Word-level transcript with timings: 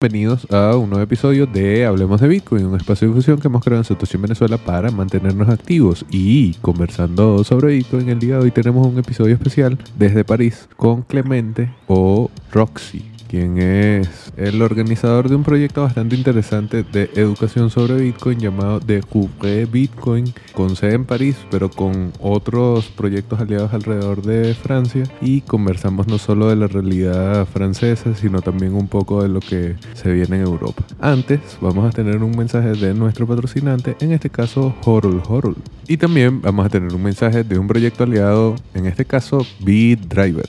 Bienvenidos 0.00 0.46
a 0.52 0.76
un 0.76 0.90
nuevo 0.90 1.02
episodio 1.02 1.44
de 1.46 1.84
Hablemos 1.84 2.20
de 2.20 2.28
Bitcoin, 2.28 2.66
un 2.66 2.76
espacio 2.76 3.08
de 3.08 3.14
difusión 3.14 3.40
que 3.40 3.48
hemos 3.48 3.64
creado 3.64 3.80
en 3.80 3.84
Situación 3.84 4.22
Venezuela 4.22 4.56
para 4.56 4.92
mantenernos 4.92 5.48
activos 5.48 6.06
y 6.08 6.54
conversando 6.62 7.42
sobre 7.42 7.74
Bitcoin. 7.74 8.08
El 8.08 8.20
día 8.20 8.36
de 8.36 8.44
hoy 8.44 8.50
tenemos 8.52 8.86
un 8.86 8.96
episodio 8.96 9.34
especial 9.34 9.76
desde 9.98 10.22
París 10.22 10.68
con 10.76 11.02
Clemente 11.02 11.74
o 11.88 12.30
Roxy 12.52 13.17
quien 13.28 13.58
es 13.58 14.32
el 14.36 14.62
organizador 14.62 15.28
de 15.28 15.36
un 15.36 15.44
proyecto 15.44 15.82
bastante 15.82 16.16
interesante 16.16 16.82
de 16.82 17.10
educación 17.14 17.70
sobre 17.70 18.00
Bitcoin 18.00 18.38
llamado 18.38 18.80
Découvrez 18.80 19.70
Bitcoin, 19.70 20.32
con 20.54 20.74
sede 20.74 20.94
en 20.94 21.04
París, 21.04 21.36
pero 21.50 21.70
con 21.70 22.12
otros 22.20 22.86
proyectos 22.86 23.40
aliados 23.40 23.72
alrededor 23.74 24.22
de 24.22 24.54
Francia. 24.54 25.04
Y 25.20 25.42
conversamos 25.42 26.08
no 26.08 26.18
solo 26.18 26.48
de 26.48 26.56
la 26.56 26.66
realidad 26.66 27.46
francesa, 27.46 28.14
sino 28.14 28.40
también 28.40 28.74
un 28.74 28.88
poco 28.88 29.22
de 29.22 29.28
lo 29.28 29.40
que 29.40 29.76
se 29.94 30.10
viene 30.10 30.36
en 30.36 30.42
Europa. 30.42 30.84
Antes, 31.00 31.40
vamos 31.60 31.86
a 31.86 31.90
tener 31.90 32.22
un 32.22 32.36
mensaje 32.36 32.72
de 32.72 32.94
nuestro 32.94 33.26
patrocinante, 33.26 33.96
en 34.00 34.12
este 34.12 34.30
caso 34.30 34.74
Horul 34.84 35.22
Horul. 35.28 35.56
Y 35.86 35.96
también 35.96 36.40
vamos 36.40 36.66
a 36.66 36.68
tener 36.68 36.94
un 36.94 37.02
mensaje 37.02 37.44
de 37.44 37.58
un 37.58 37.66
proyecto 37.66 38.04
aliado, 38.04 38.56
en 38.74 38.86
este 38.86 39.04
caso 39.04 39.46
BitDriver. 39.60 40.48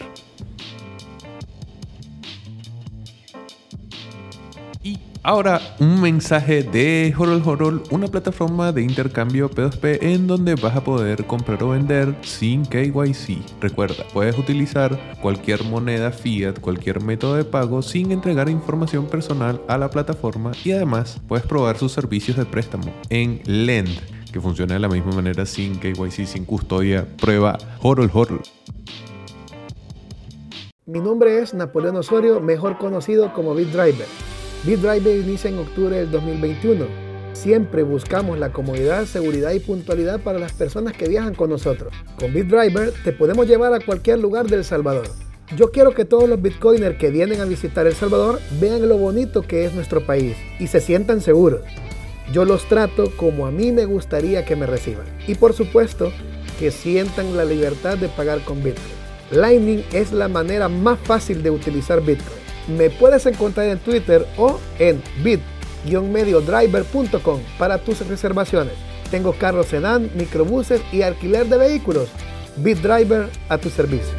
Ahora, 5.21 5.59
un 5.81 6.01
mensaje 6.01 6.63
de 6.63 7.13
Horol 7.17 7.43
Horol, 7.45 7.83
una 7.91 8.07
plataforma 8.07 8.71
de 8.71 8.83
intercambio 8.83 9.49
P2P 9.51 9.97
en 10.01 10.27
donde 10.27 10.55
vas 10.55 10.77
a 10.77 10.83
poder 10.83 11.25
comprar 11.25 11.61
o 11.61 11.69
vender 11.69 12.15
sin 12.21 12.65
KYC. 12.65 13.59
Recuerda, 13.59 14.05
puedes 14.13 14.37
utilizar 14.37 14.97
cualquier 15.21 15.65
moneda 15.65 16.11
fiat, 16.11 16.61
cualquier 16.61 17.03
método 17.03 17.35
de 17.35 17.43
pago 17.43 17.81
sin 17.81 18.13
entregar 18.13 18.49
información 18.49 19.07
personal 19.07 19.61
a 19.67 19.77
la 19.77 19.89
plataforma 19.89 20.53
y 20.63 20.71
además 20.71 21.19
puedes 21.27 21.45
probar 21.45 21.77
sus 21.77 21.91
servicios 21.91 22.37
de 22.37 22.45
préstamo 22.45 22.93
en 23.09 23.41
Lend, 23.45 23.99
que 24.31 24.39
funciona 24.39 24.75
de 24.75 24.79
la 24.79 24.87
misma 24.87 25.11
manera 25.11 25.45
sin 25.45 25.79
KYC, 25.79 26.25
sin 26.25 26.45
custodia. 26.45 27.05
Prueba 27.19 27.57
Horol 27.81 28.09
Horol. 28.13 28.41
Mi 30.85 31.01
nombre 31.01 31.39
es 31.41 31.53
Napoleón 31.53 31.97
Osorio, 31.97 32.39
mejor 32.39 32.77
conocido 32.77 33.33
como 33.33 33.53
BitDriver. 33.53 34.07
BitDriver 34.65 35.17
inicia 35.17 35.49
en 35.49 35.59
octubre 35.59 35.95
del 35.95 36.11
2021. 36.11 36.85
Siempre 37.31 37.83
buscamos 37.83 38.37
la 38.37 38.51
comodidad, 38.51 39.05
seguridad 39.05 39.51
y 39.51 39.61
puntualidad 39.61 40.19
para 40.19 40.37
las 40.37 40.51
personas 40.51 40.91
que 40.93 41.07
viajan 41.07 41.33
con 41.33 41.49
nosotros. 41.49 41.93
Con 42.19 42.33
BitDriver 42.33 42.91
te 43.05 43.13
podemos 43.13 43.47
llevar 43.47 43.73
a 43.73 43.79
cualquier 43.79 44.19
lugar 44.19 44.47
del 44.47 44.65
Salvador. 44.65 45.07
Yo 45.55 45.71
quiero 45.71 45.93
que 45.93 46.03
todos 46.03 46.27
los 46.27 46.41
bitcoiners 46.41 46.97
que 46.97 47.09
vienen 47.09 47.39
a 47.39 47.45
visitar 47.45 47.87
El 47.87 47.93
Salvador 47.93 48.39
vean 48.59 48.87
lo 48.87 48.97
bonito 48.97 49.43
que 49.43 49.65
es 49.65 49.73
nuestro 49.73 50.05
país 50.05 50.35
y 50.59 50.67
se 50.67 50.81
sientan 50.81 51.21
seguros. 51.21 51.61
Yo 52.33 52.43
los 52.43 52.67
trato 52.67 53.11
como 53.15 53.47
a 53.47 53.51
mí 53.51 53.71
me 53.71 53.85
gustaría 53.85 54.43
que 54.43 54.57
me 54.57 54.65
reciban. 54.65 55.05
Y 55.25 55.35
por 55.35 55.53
supuesto, 55.53 56.11
que 56.59 56.69
sientan 56.69 57.37
la 57.37 57.45
libertad 57.45 57.97
de 57.97 58.09
pagar 58.09 58.41
con 58.41 58.61
Bitcoin. 58.61 58.99
Lightning 59.31 59.83
es 59.93 60.11
la 60.11 60.27
manera 60.27 60.67
más 60.67 60.99
fácil 60.99 61.41
de 61.43 61.49
utilizar 61.49 62.01
Bitcoin. 62.01 62.38
Me 62.77 62.91
puedes 62.91 63.25
encontrar 63.25 63.67
en 63.67 63.79
Twitter 63.79 64.27
o 64.37 64.59
en 64.77 65.01
bit-mediodriver.com 65.23 67.39
para 67.57 67.79
tus 67.79 68.07
reservaciones. 68.07 68.75
Tengo 69.09 69.33
carros 69.33 69.65
sedán, 69.65 70.11
microbuses 70.15 70.81
y 70.91 71.01
alquiler 71.01 71.47
de 71.47 71.57
vehículos. 71.57 72.09
BitDriver 72.57 73.29
a 73.47 73.57
tu 73.57 73.69
servicio. 73.69 74.13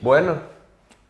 Bueno, 0.00 0.38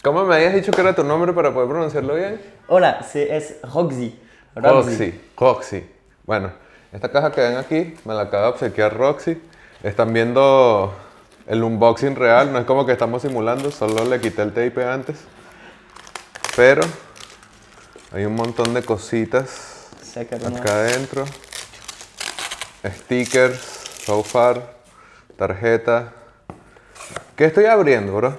¿cómo 0.03 0.25
me 0.25 0.35
habías 0.37 0.55
dicho 0.55 0.73
que 0.73 0.83
era 0.83 0.95
tu 0.95 1.03
nombre 1.03 1.33
para 1.33 1.55
poder 1.55 1.69
pronunciarlo 1.69 2.15
bien? 2.15 2.41
Hola, 2.69 3.05
es 3.15 3.57
Roxy. 3.63 4.21
Roxy, 4.55 5.21
Roxy. 5.37 5.94
Bueno, 6.27 6.53
esta 6.91 7.11
caja 7.11 7.33
que 7.33 7.43
ven 7.43 7.59
aquí 7.59 7.95
me 8.07 8.15
la 8.15 8.23
acaba 8.23 8.45
de 8.45 8.49
obsequiar 8.53 8.97
Roxy. 8.97 9.43
Están 9.83 10.15
viendo 10.15 10.95
el 11.47 11.63
unboxing 11.63 12.17
real, 12.17 12.51
no 12.51 12.59
es 12.59 12.65
como 12.65 12.87
que 12.87 12.93
estamos 12.93 13.21
simulando, 13.21 13.71
solo 13.71 14.07
le 14.07 14.21
quité 14.23 14.41
el 14.41 14.55
tape 14.55 14.87
antes. 14.87 15.19
Pero 16.57 16.83
hay 18.11 18.25
un 18.25 18.35
montón 18.35 18.73
de 18.73 18.83
cositas 18.83 19.91
acá 20.17 20.73
adentro. 20.77 21.27
Stickers, 22.87 23.59
so 24.07 24.23
far, 24.23 24.77
tarjeta. 25.37 26.15
¿Qué 27.37 27.45
estoy 27.45 27.67
abriendo, 27.67 28.15
bro? 28.15 28.39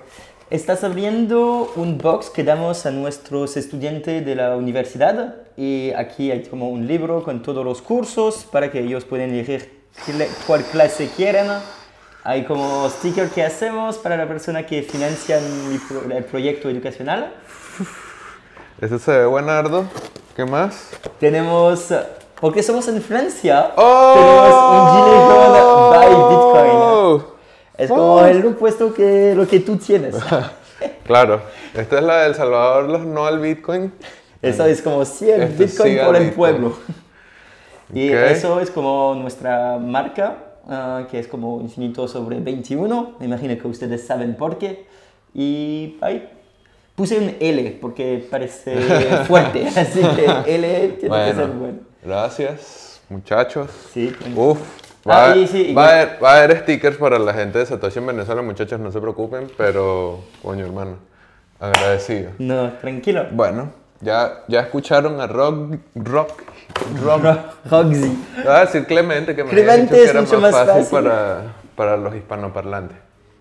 Estás 0.49 0.83
abriendo 0.83 1.71
un 1.75 1.99
box 1.99 2.31
que 2.31 2.43
damos 2.43 2.87
a 2.87 2.91
nuestros 2.91 3.57
estudiantes 3.57 4.25
de 4.25 4.35
la 4.35 4.55
universidad 4.55 5.44
y 5.57 5.91
aquí 5.93 6.31
hay 6.31 6.43
como 6.43 6.69
un 6.69 6.87
libro 6.87 7.23
con 7.23 7.41
todos 7.41 7.63
los 7.63 7.81
cursos 7.81 8.45
para 8.51 8.71
que 8.71 8.79
ellos 8.79 9.05
puedan 9.05 9.29
elegir 9.29 9.81
cuál 10.45 10.63
clase 10.63 11.09
quieren. 11.15 11.47
Hay 12.23 12.43
como 12.43 12.89
stickers 12.89 13.31
que 13.31 13.43
hacemos 13.43 13.97
para 13.97 14.17
la 14.17 14.27
persona 14.27 14.65
que 14.65 14.81
financia 14.81 15.37
el 15.37 16.23
proyecto 16.25 16.69
educacional. 16.69 17.33
Eso 18.81 18.99
se 18.99 19.11
ve 19.11 19.25
buenardo. 19.25 19.85
¿Qué 20.35 20.43
más? 20.43 20.89
Tenemos, 21.19 21.93
porque 22.41 22.61
somos 22.61 22.87
en 22.89 23.01
Francia, 23.01 23.71
¡Oh! 23.77 24.13
tenemos 24.15 24.53
un 24.71 24.87
Gilet 24.97 25.29
by 25.91 26.09
Bitcoin. 26.29 27.35
Es 27.77 27.89
como 27.89 28.25
el 28.25 28.55
puesto 28.55 28.93
que 28.93 29.33
lo 29.35 29.47
que 29.47 29.59
tú 29.61 29.77
tienes. 29.77 30.15
claro. 31.05 31.41
Esta 31.73 31.99
es 31.99 32.03
la 32.03 32.23
del 32.23 32.35
Salvador, 32.35 32.89
los 32.89 33.05
no 33.05 33.25
al 33.25 33.39
Bitcoin. 33.39 33.93
Eso 34.45 34.65
es 34.65 34.81
como 34.81 35.03
100 35.03 35.57
Bitcoin 35.57 35.99
por 36.05 36.15
el 36.15 36.31
pueblo. 36.31 36.77
Y 37.93 38.09
eso 38.09 38.59
es 38.59 38.71
como 38.71 39.15
nuestra 39.15 39.77
marca, 39.77 40.37
ah, 40.67 41.05
que 41.09 41.19
es 41.19 41.27
como 41.27 41.61
Infinito 41.61 42.07
sobre 42.07 42.39
21. 42.39 43.15
Me 43.19 43.25
imagino 43.25 43.57
que 43.57 43.67
ustedes 43.67 44.05
saben 44.05 44.35
por 44.35 44.57
qué. 44.57 44.85
Y 45.33 45.97
ahí 46.01 46.29
puse 46.95 47.17
un 47.17 47.35
L 47.39 47.77
porque 47.81 48.25
parece 48.29 48.75
fuerte. 49.27 49.67
Así 49.67 50.01
que 50.01 50.55
L 50.55 50.87
tiene 50.99 51.25
que 51.25 51.33
ser 51.33 51.47
bueno. 51.47 51.79
Gracias, 52.03 53.01
muchachos. 53.09 53.69
Sí. 53.93 54.15
Uf, 54.35 54.59
Va, 55.07 55.33
ah, 55.33 55.35
sí, 55.47 55.71
va, 55.71 55.85
a 55.85 55.91
haber, 55.91 56.23
va, 56.23 56.33
a 56.33 56.43
haber, 56.43 56.61
stickers 56.61 56.97
para 56.97 57.19
la 57.19 57.31
gente 57.31 57.59
de 57.59 57.65
Satoshi 57.67 57.99
en 57.99 58.07
Venezuela, 58.07 58.41
muchachos, 58.41 58.79
no 58.79 58.91
se 58.91 58.99
preocupen, 58.99 59.51
pero, 59.55 60.21
coño, 60.41 60.65
hermano, 60.65 60.97
agradecido. 61.59 62.31
No, 62.39 62.71
tranquilo. 62.73 63.27
Bueno, 63.31 63.71
ya, 64.01 64.43
ya 64.47 64.61
escucharon 64.61 65.19
a 65.19 65.27
Rock, 65.27 65.77
Rock, 65.95 66.43
Rock, 67.03 67.23
Roxy. 67.69 68.25
Voy 68.43 68.53
a 68.53 68.59
decir 68.61 68.85
Clemente, 68.85 69.35
que 69.35 69.43
me 69.43 69.49
Clemente 69.49 69.95
dicho 69.95 70.03
que 70.05 70.09
era 70.09 70.21
más, 70.21 70.53
más 70.53 70.67
fácil, 70.67 70.85
Para, 70.91 71.53
para 71.75 71.97
los 71.97 72.15
hispanoparlantes. 72.15 72.97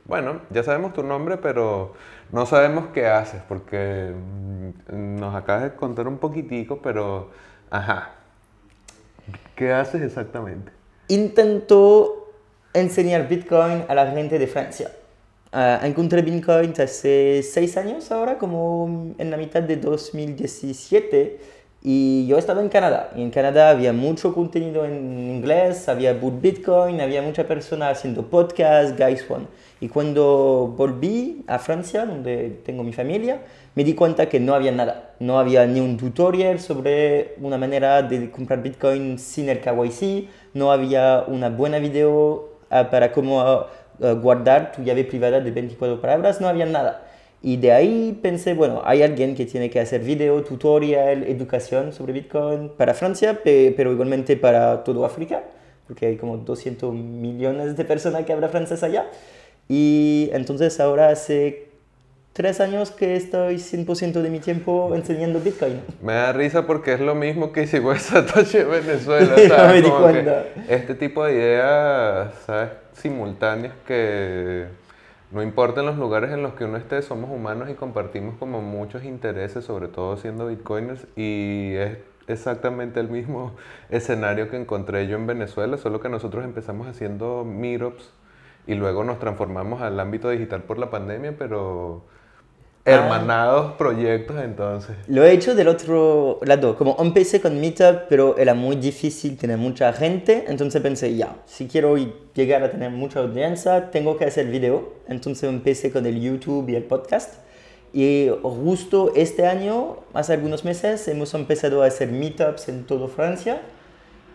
Bueno, 0.06 0.40
ya 0.50 0.62
sabemos 0.62 0.92
tu 0.92 1.02
nombre, 1.02 1.38
pero 1.38 1.94
no 2.30 2.46
sabemos 2.46 2.86
qué 2.92 3.06
haces, 3.06 3.42
porque 3.48 4.12
mm, 4.12 5.16
nos 5.18 5.34
acabas 5.34 5.62
de 5.62 5.74
contar 5.74 6.08
un 6.08 6.18
poquitico, 6.18 6.80
pero, 6.82 7.30
ajá, 7.70 8.10
¿qué 9.56 9.72
haces 9.72 10.02
exactamente? 10.02 10.72
intentó 11.08 12.32
enseñar 12.72 13.28
Bitcoin 13.28 13.84
a 13.88 13.94
la 13.94 14.10
gente 14.10 14.38
de 14.38 14.46
Francia. 14.46 14.90
Uh, 15.54 15.86
encontré 15.86 16.20
Bitcoin 16.20 16.74
hace 16.80 17.40
seis 17.44 17.76
años 17.76 18.10
ahora, 18.10 18.38
como 18.38 19.14
en 19.18 19.30
la 19.30 19.36
mitad 19.36 19.62
de 19.62 19.76
2017, 19.76 21.38
y 21.80 22.26
yo 22.26 22.38
estaba 22.38 22.60
en 22.60 22.68
Canadá. 22.68 23.12
Y 23.14 23.22
en 23.22 23.30
Canadá 23.30 23.70
había 23.70 23.92
mucho 23.92 24.34
contenido 24.34 24.84
en 24.84 25.30
inglés, 25.30 25.88
había 25.88 26.12
Boot 26.12 26.40
Bitcoin, 26.40 27.00
había 27.00 27.22
muchas 27.22 27.46
personas 27.46 27.98
haciendo 27.98 28.28
podcasts, 28.28 28.98
Guys 28.98 29.24
One. 29.30 29.46
Y 29.80 29.88
cuando 29.88 30.74
volví 30.76 31.44
a 31.46 31.60
Francia, 31.60 32.04
donde 32.04 32.58
tengo 32.64 32.82
mi 32.82 32.92
familia, 32.92 33.42
me 33.76 33.84
di 33.84 33.94
cuenta 33.94 34.28
que 34.28 34.40
no 34.40 34.54
había 34.54 34.72
nada. 34.72 35.14
No 35.20 35.38
había 35.38 35.66
ni 35.66 35.78
un 35.78 35.96
tutorial 35.96 36.58
sobre 36.58 37.36
una 37.40 37.58
manera 37.58 38.02
de 38.02 38.28
comprar 38.28 38.60
Bitcoin 38.60 39.20
sin 39.20 39.48
el 39.48 39.60
KYC, 39.60 40.28
no 40.52 40.72
había 40.72 41.22
una 41.28 41.48
buena 41.48 41.78
video 41.78 42.48
ah, 42.70 42.90
para 42.90 43.12
cómo 43.12 43.66
ah, 44.02 44.12
guardar 44.12 44.72
tu 44.72 44.82
llave 44.82 45.04
privada 45.04 45.40
de 45.40 45.50
24 45.50 46.00
palabras, 46.00 46.40
no 46.40 46.48
había 46.48 46.66
nada. 46.66 47.02
Y 47.42 47.58
de 47.58 47.72
ahí 47.72 48.18
pensé, 48.22 48.54
bueno, 48.54 48.80
hay 48.86 49.02
alguien 49.02 49.34
que 49.34 49.44
tiene 49.44 49.68
que 49.68 49.78
hacer 49.78 50.00
video, 50.00 50.42
tutorial, 50.42 51.24
educación 51.24 51.92
sobre 51.92 52.14
Bitcoin 52.14 52.70
para 52.70 52.94
Francia, 52.94 53.40
pero 53.44 53.92
igualmente 53.92 54.38
para 54.38 54.82
todo 54.82 55.04
África, 55.04 55.42
porque 55.86 56.06
hay 56.06 56.16
como 56.16 56.38
200 56.38 56.94
millones 56.94 57.76
de 57.76 57.84
personas 57.84 58.24
que 58.24 58.32
hablan 58.32 58.48
francés 58.48 58.82
allá. 58.82 59.10
Y 59.68 60.30
entonces 60.32 60.80
ahora 60.80 61.10
hace 61.10 61.68
tres 62.32 62.60
años 62.60 62.90
que 62.90 63.14
estoy 63.14 63.56
100% 63.56 64.22
de 64.22 64.30
mi 64.30 64.40
tiempo 64.40 64.94
enseñando 64.94 65.38
Bitcoin. 65.38 65.82
Me 66.02 66.14
da 66.14 66.32
risa 66.32 66.66
porque 66.66 66.94
es 66.94 67.00
lo 67.00 67.14
mismo 67.14 67.52
que 67.52 67.64
hicimos 67.64 67.98
Satoshi 68.02 68.56
en 68.56 68.70
Venezuela. 68.70 69.34
no 69.36 69.72
me 69.72 69.82
di 69.82 69.90
cuenta. 69.90 70.46
Este 70.68 70.94
tipo 70.94 71.24
de 71.24 71.34
ideas, 71.34 72.34
¿sabes? 72.46 72.83
Simultáneas 72.94 73.74
que 73.86 74.66
no 75.30 75.42
importa 75.42 75.80
en 75.80 75.86
los 75.86 75.98
lugares 75.98 76.30
en 76.30 76.42
los 76.42 76.54
que 76.54 76.64
uno 76.64 76.76
esté, 76.76 77.02
somos 77.02 77.30
humanos 77.30 77.68
y 77.68 77.74
compartimos 77.74 78.36
como 78.36 78.62
muchos 78.62 79.04
intereses, 79.04 79.64
sobre 79.64 79.88
todo 79.88 80.16
siendo 80.16 80.46
bitcoiners, 80.46 81.06
y 81.16 81.74
es 81.74 81.98
exactamente 82.28 83.00
el 83.00 83.08
mismo 83.08 83.52
escenario 83.90 84.48
que 84.48 84.56
encontré 84.56 85.06
yo 85.08 85.16
en 85.16 85.26
Venezuela, 85.26 85.76
solo 85.76 86.00
que 86.00 86.08
nosotros 86.08 86.44
empezamos 86.44 86.86
haciendo 86.86 87.44
meetups 87.44 88.12
y 88.66 88.74
luego 88.74 89.04
nos 89.04 89.18
transformamos 89.18 89.82
al 89.82 89.98
ámbito 90.00 90.30
digital 90.30 90.62
por 90.62 90.78
la 90.78 90.90
pandemia, 90.90 91.34
pero 91.36 92.04
ah. 92.84 92.90
hermanados 92.90 93.72
proyectos 93.72 94.36
entonces. 94.42 94.96
Lo 95.08 95.24
he 95.24 95.32
hecho 95.32 95.54
del 95.54 95.68
otro 95.68 96.40
lado, 96.42 96.76
como 96.76 96.96
empecé 96.98 97.40
con 97.40 97.60
Meetup, 97.60 98.02
pero 98.08 98.36
era 98.38 98.54
muy 98.54 98.76
difícil 98.76 99.36
tener 99.36 99.58
mucha 99.58 99.92
gente, 99.92 100.44
entonces 100.48 100.80
pensé, 100.82 101.16
ya, 101.16 101.36
si 101.46 101.66
quiero 101.66 101.96
llegar 102.34 102.62
a 102.62 102.70
tener 102.70 102.90
mucha 102.90 103.20
audiencia, 103.20 103.90
tengo 103.90 104.16
que 104.16 104.24
hacer 104.26 104.46
video, 104.46 104.92
entonces 105.08 105.48
empecé 105.48 105.90
con 105.90 106.06
el 106.06 106.20
YouTube 106.20 106.68
y 106.68 106.76
el 106.76 106.84
podcast. 106.84 107.34
Y 107.92 108.28
justo 108.42 109.12
este 109.14 109.46
año, 109.46 109.98
hace 110.14 110.32
algunos 110.32 110.64
meses, 110.64 111.06
hemos 111.06 111.32
empezado 111.32 111.82
a 111.82 111.86
hacer 111.86 112.08
meetups 112.10 112.68
en 112.68 112.84
toda 112.84 113.06
Francia 113.06 113.62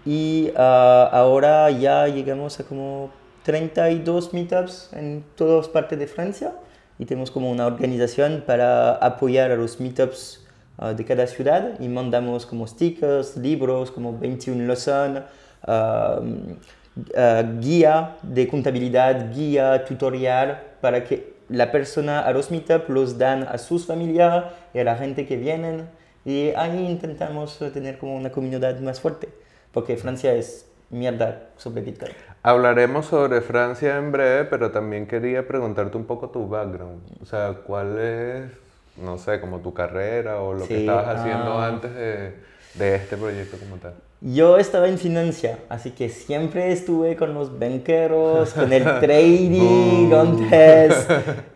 y 0.06 0.52
ah, 0.56 1.10
ahora 1.12 1.70
ya 1.70 2.08
llegamos 2.08 2.58
a 2.62 2.64
como 2.64 3.12
32 3.44 4.34
meetups 4.34 4.92
en 4.94 5.26
todas 5.36 5.68
partes 5.68 6.00
de 6.00 6.08
Francia 6.08 6.54
y 7.00 7.06
tenemos 7.06 7.32
como 7.32 7.50
una 7.50 7.66
organización 7.66 8.44
para 8.46 8.92
apoyar 8.96 9.52
a 9.52 9.56
los 9.56 9.80
meetups 9.80 10.46
ah, 10.78 10.94
de 10.94 11.06
cada 11.06 11.26
ciudad 11.26 11.80
y 11.80 11.88
mandamos 11.88 12.46
como 12.46 12.68
stickers, 12.68 13.38
libros, 13.38 13.90
como 13.90 14.18
21 14.18 14.68
lessons, 14.68 15.22
uh, 15.68 16.22
guía 17.60 18.18
de 18.22 18.48
contabilidad, 18.48 19.34
guía 19.34 19.86
tutorial 19.86 20.62
para 20.82 21.06
que 21.06 21.34
la 21.48 21.72
persona 21.72 22.20
a 22.20 22.32
los 22.34 22.52
meetups 22.52 22.90
los 22.90 23.18
dan 23.18 23.44
a 23.44 23.58
sus 23.58 23.86
familias 23.86 24.46
y 24.74 24.80
a 24.80 24.84
la 24.84 24.98
gente 24.98 25.26
que 25.26 25.38
vienen 25.38 25.88
y 26.26 26.50
ahí 26.58 26.86
intentamos 26.86 27.58
tener 27.74 27.98
como 27.98 28.16
una 28.18 28.30
comunidad 28.30 28.78
más 28.82 29.00
fuerte 29.00 29.30
porque 29.72 29.96
Francia 29.96 30.34
es 30.34 30.66
mierda 30.90 31.50
sobre 31.58 31.82
Bitcoin. 31.82 32.12
Hablaremos 32.42 33.06
sobre 33.06 33.42
Francia 33.42 33.98
en 33.98 34.12
breve, 34.12 34.46
pero 34.46 34.72
también 34.72 35.08
quería 35.08 35.48
preguntarte 35.48 35.98
un 35.98 36.06
poco 36.06 36.30
tu 36.30 36.48
background. 36.48 37.02
O 37.22 37.26
sea, 37.26 37.54
¿cuál 37.66 38.00
es, 38.00 38.52
no 38.98 39.18
sé, 39.18 39.42
como 39.42 39.60
tu 39.60 39.74
carrera 39.74 40.42
o 40.42 40.54
lo 40.54 40.66
que 40.66 40.82
estabas 40.82 41.18
haciendo 41.18 41.60
ah. 41.60 41.68
antes 41.68 41.94
de, 41.94 42.34
de 42.76 42.96
este 42.96 43.18
proyecto 43.18 43.58
como 43.58 43.78
tal? 43.78 43.94
Yo 44.22 44.58
estaba 44.58 44.90
en 44.90 44.98
financia, 44.98 45.60
así 45.70 45.92
que 45.92 46.10
siempre 46.10 46.74
estuve 46.74 47.16
con 47.16 47.34
los 47.34 47.58
banqueros, 47.58 48.52
con 48.52 48.74
el 48.74 48.84
trading 49.00 50.12
antes. 50.12 51.08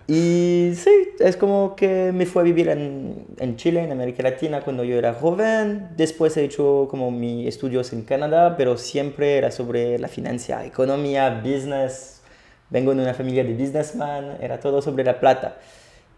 Y 0.08 0.72
sí, 0.76 1.10
es 1.20 1.36
como 1.36 1.76
que 1.76 2.14
me 2.14 2.26
fui 2.26 2.40
a 2.40 2.44
vivir 2.44 2.70
en, 2.70 3.26
en, 3.38 3.58
Chile, 3.58 3.84
en 3.84 3.92
América 3.92 4.24
Latina, 4.24 4.62
cuando 4.62 4.86
yo 4.86 4.98
era 4.98 5.14
joven. 5.14 5.90
Después 5.98 6.38
he 6.38 6.46
hecho 6.46 6.88
como 6.90 7.12
mis 7.12 7.50
estudios 7.50 7.92
en 7.92 8.04
Canadá, 8.04 8.56
pero 8.56 8.78
siempre 8.78 9.38
era 9.38 9.52
sobre 9.52 10.00
la 10.00 10.08
financia, 10.08 10.66
economía, 10.66 11.42
business. 11.44 12.22
Vengo 12.70 12.96
de 12.96 13.02
una 13.02 13.14
familia 13.14 13.44
de 13.44 13.56
businessman, 13.56 14.38
era 14.40 14.62
todo 14.62 14.82
sobre 14.82 15.04
la 15.04 15.20
plata. 15.20 15.58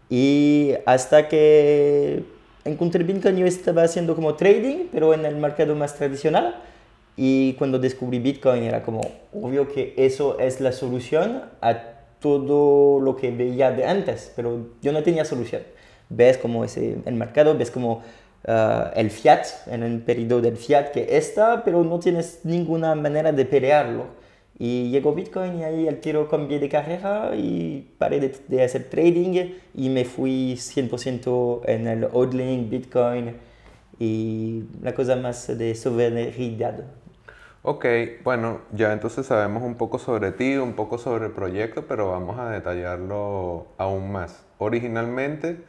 Y 0.08 0.74
hasta 0.86 1.26
que 1.26 2.35
encontré 2.66 3.04
Bitcoin, 3.04 3.36
yo 3.36 3.46
estaba 3.46 3.82
haciendo 3.82 4.14
como 4.14 4.34
trading, 4.34 4.88
pero 4.92 5.14
en 5.14 5.24
el 5.24 5.36
mercado 5.36 5.74
más 5.74 5.94
tradicional. 5.94 6.56
Y 7.16 7.54
cuando 7.54 7.78
descubrí 7.78 8.18
Bitcoin 8.18 8.62
era 8.62 8.82
como 8.82 9.00
obvio 9.32 9.68
que 9.68 9.94
eso 9.96 10.38
es 10.38 10.60
la 10.60 10.72
solución 10.72 11.44
a 11.62 11.78
todo 12.20 13.00
lo 13.00 13.16
que 13.16 13.30
veía 13.30 13.70
de 13.70 13.86
antes, 13.86 14.32
pero 14.36 14.66
yo 14.82 14.92
no 14.92 15.02
tenía 15.02 15.24
solución. 15.24 15.62
Ves 16.08 16.36
como 16.36 16.64
ese 16.64 16.98
el 17.06 17.14
mercado, 17.14 17.56
ves 17.56 17.70
como 17.70 18.02
uh, 18.46 18.90
el 18.94 19.10
fiat, 19.10 19.46
en 19.66 19.82
el 19.82 20.00
periodo 20.00 20.40
del 20.42 20.56
fiat 20.56 20.90
que 20.92 21.16
está, 21.16 21.64
pero 21.64 21.84
no 21.84 21.98
tienes 21.98 22.40
ninguna 22.44 22.94
manera 22.94 23.32
de 23.32 23.44
pelearlo. 23.46 24.25
Y 24.58 24.90
llegó 24.90 25.14
Bitcoin 25.14 25.58
y 25.58 25.64
ahí 25.64 25.86
el 25.86 26.00
tiro 26.00 26.28
cambié 26.28 26.58
de 26.58 26.68
carrera 26.68 27.32
y 27.36 27.92
paré 27.98 28.20
de, 28.48 28.62
hacer 28.62 28.84
trading 28.88 29.52
y 29.74 29.88
me 29.90 30.04
fui 30.04 30.54
100% 30.54 31.60
en 31.66 31.86
el 31.86 32.08
hodling, 32.10 32.70
Bitcoin 32.70 33.36
y 33.98 34.64
la 34.82 34.94
cosa 34.94 35.16
más 35.16 35.46
de 35.58 35.74
soberanía. 35.74 36.74
Ok, 37.62 37.84
bueno, 38.24 38.60
ya 38.72 38.92
entonces 38.92 39.26
sabemos 39.26 39.62
un 39.62 39.74
poco 39.74 39.98
sobre 39.98 40.32
ti, 40.32 40.56
un 40.56 40.74
poco 40.74 40.98
sobre 40.98 41.26
el 41.26 41.32
proyecto, 41.32 41.84
pero 41.86 42.10
vamos 42.10 42.38
a 42.38 42.48
detallarlo 42.50 43.66
aún 43.76 44.12
más. 44.12 44.46
Originalmente, 44.58 45.64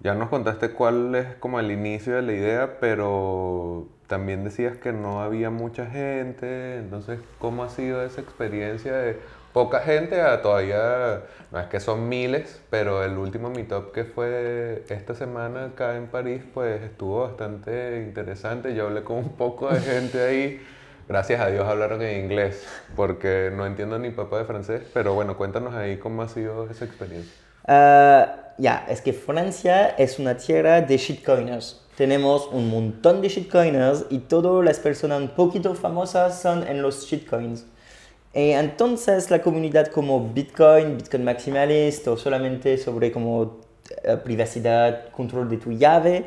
ya 0.00 0.14
nos 0.14 0.28
contaste 0.28 0.72
cuál 0.72 1.14
es 1.14 1.36
como 1.36 1.60
el 1.60 1.70
inicio 1.70 2.16
de 2.16 2.22
la 2.22 2.32
idea, 2.32 2.80
pero 2.80 3.86
también 4.06 4.44
decías 4.44 4.76
que 4.76 4.92
no 4.92 5.22
había 5.22 5.50
mucha 5.50 5.86
gente, 5.86 6.78
entonces, 6.78 7.20
¿cómo 7.38 7.64
ha 7.64 7.68
sido 7.68 8.02
esa 8.02 8.20
experiencia 8.20 8.94
de 8.96 9.18
poca 9.56 9.80
gente 9.80 10.20
a 10.20 10.42
todavía, 10.42 11.22
no 11.50 11.58
es 11.58 11.66
que 11.68 11.80
son 11.80 12.10
miles, 12.10 12.60
pero 12.68 13.02
el 13.02 13.16
último 13.16 13.48
meetup 13.48 13.90
que 13.90 14.04
fue 14.04 14.84
esta 14.90 15.14
semana 15.14 15.66
acá 15.68 15.96
en 15.96 16.08
París, 16.08 16.42
pues 16.52 16.82
estuvo 16.82 17.22
bastante 17.22 18.02
interesante. 18.02 18.74
Yo 18.74 18.86
hablé 18.86 19.02
con 19.02 19.16
un 19.16 19.30
poco 19.30 19.72
de 19.72 19.80
gente 19.80 20.22
ahí. 20.22 20.60
Gracias 21.08 21.40
a 21.40 21.46
Dios 21.46 21.66
hablaron 21.66 22.02
en 22.02 22.24
inglés, 22.24 22.66
porque 22.96 23.50
no 23.54 23.64
entiendo 23.64 23.98
ni 23.98 24.10
papá 24.10 24.36
de 24.36 24.44
francés, 24.44 24.82
pero 24.92 25.14
bueno, 25.14 25.38
cuéntanos 25.38 25.72
ahí 25.74 25.96
cómo 25.96 26.20
ha 26.20 26.28
sido 26.28 26.68
esa 26.68 26.84
experiencia. 26.84 27.32
Ah, 27.66 28.52
ya, 28.58 28.84
es 28.90 29.00
que 29.00 29.14
Francia 29.14 29.88
es 29.88 30.18
una 30.18 30.36
tierra 30.36 30.82
de 30.82 30.98
shitcoiners 30.98 31.85
tenemos 31.96 32.48
un 32.52 32.68
montón 32.68 33.22
de 33.22 33.28
shitcoiners 33.28 34.06
y 34.10 34.18
todas 34.18 34.64
las 34.64 34.78
personas 34.78 35.20
un 35.20 35.28
poquito 35.28 35.74
famosas 35.74 36.40
son 36.40 36.66
en 36.66 36.82
los 36.82 37.06
shitcoins. 37.06 37.64
Y 38.34 38.50
entonces 38.50 39.30
la 39.30 39.40
comunidad 39.40 39.86
como 39.86 40.28
Bitcoin, 40.28 40.98
Bitcoin 40.98 41.24
maximalist 41.24 42.06
o 42.08 42.18
solamente 42.18 42.76
sobre 42.76 43.10
como 43.10 43.60
eh, 44.04 44.18
privacidad, 44.22 45.08
control 45.10 45.48
de 45.48 45.56
tu 45.56 45.72
llave, 45.72 46.26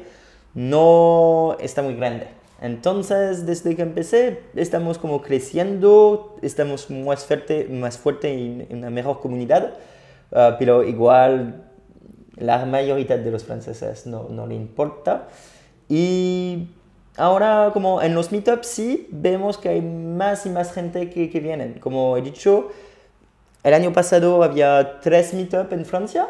no 0.55 1.55
está 1.59 1.83
muy 1.83 1.95
grande. 1.95 2.27
Entonces, 2.61 3.45
desde 3.45 3.75
que 3.75 3.83
empecé, 3.83 4.41
estamos 4.55 4.97
como 4.97 5.21
creciendo, 5.21 6.35
estamos 6.41 6.89
más 6.89 7.25
fuerte, 7.25 7.67
más 7.69 7.97
fuerte 7.97 8.33
en 8.33 8.67
una 8.71 8.89
mejor 8.89 9.21
comunidad, 9.21 9.75
ah, 10.33 10.55
pero 10.57 10.83
igual 10.83 11.63
la 12.35 12.65
mayoría 12.65 13.17
de 13.17 13.31
los 13.31 13.43
franceses 13.43 14.07
no, 14.07 14.27
no 14.29 14.47
le 14.47 14.55
importa. 14.55 15.27
Y 15.89 16.67
ahora 17.17 17.71
como 17.73 18.01
en 18.01 18.15
los 18.15 18.31
meetups 18.31 18.67
sí 18.67 19.07
vemos 19.11 19.57
que 19.57 19.69
hay 19.69 19.81
más 19.81 20.45
y 20.45 20.49
más 20.49 20.71
gente 20.71 21.09
que, 21.09 21.29
que 21.29 21.39
vienen. 21.39 21.79
Como 21.79 22.15
he 22.15 22.21
dicho, 22.21 22.69
el 23.63 23.73
año 23.73 23.91
pasado 23.91 24.41
había 24.43 25.01
tres 25.01 25.33
meetups 25.33 25.73
en 25.73 25.85
Francia, 25.85 26.29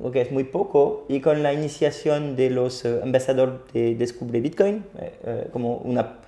lo 0.00 0.12
que 0.12 0.20
es 0.20 0.30
muy 0.30 0.44
poco, 0.44 1.04
y 1.08 1.20
con 1.20 1.42
la 1.42 1.52
iniciación 1.52 2.36
de 2.36 2.50
los 2.50 2.84
uh, 2.84 3.00
embajadores 3.02 3.54
de 3.72 3.96
Descubre 3.96 4.40
Bitcoin, 4.40 4.84
eh, 4.98 5.18
eh, 5.24 5.48
como 5.52 5.78
una 5.78 6.18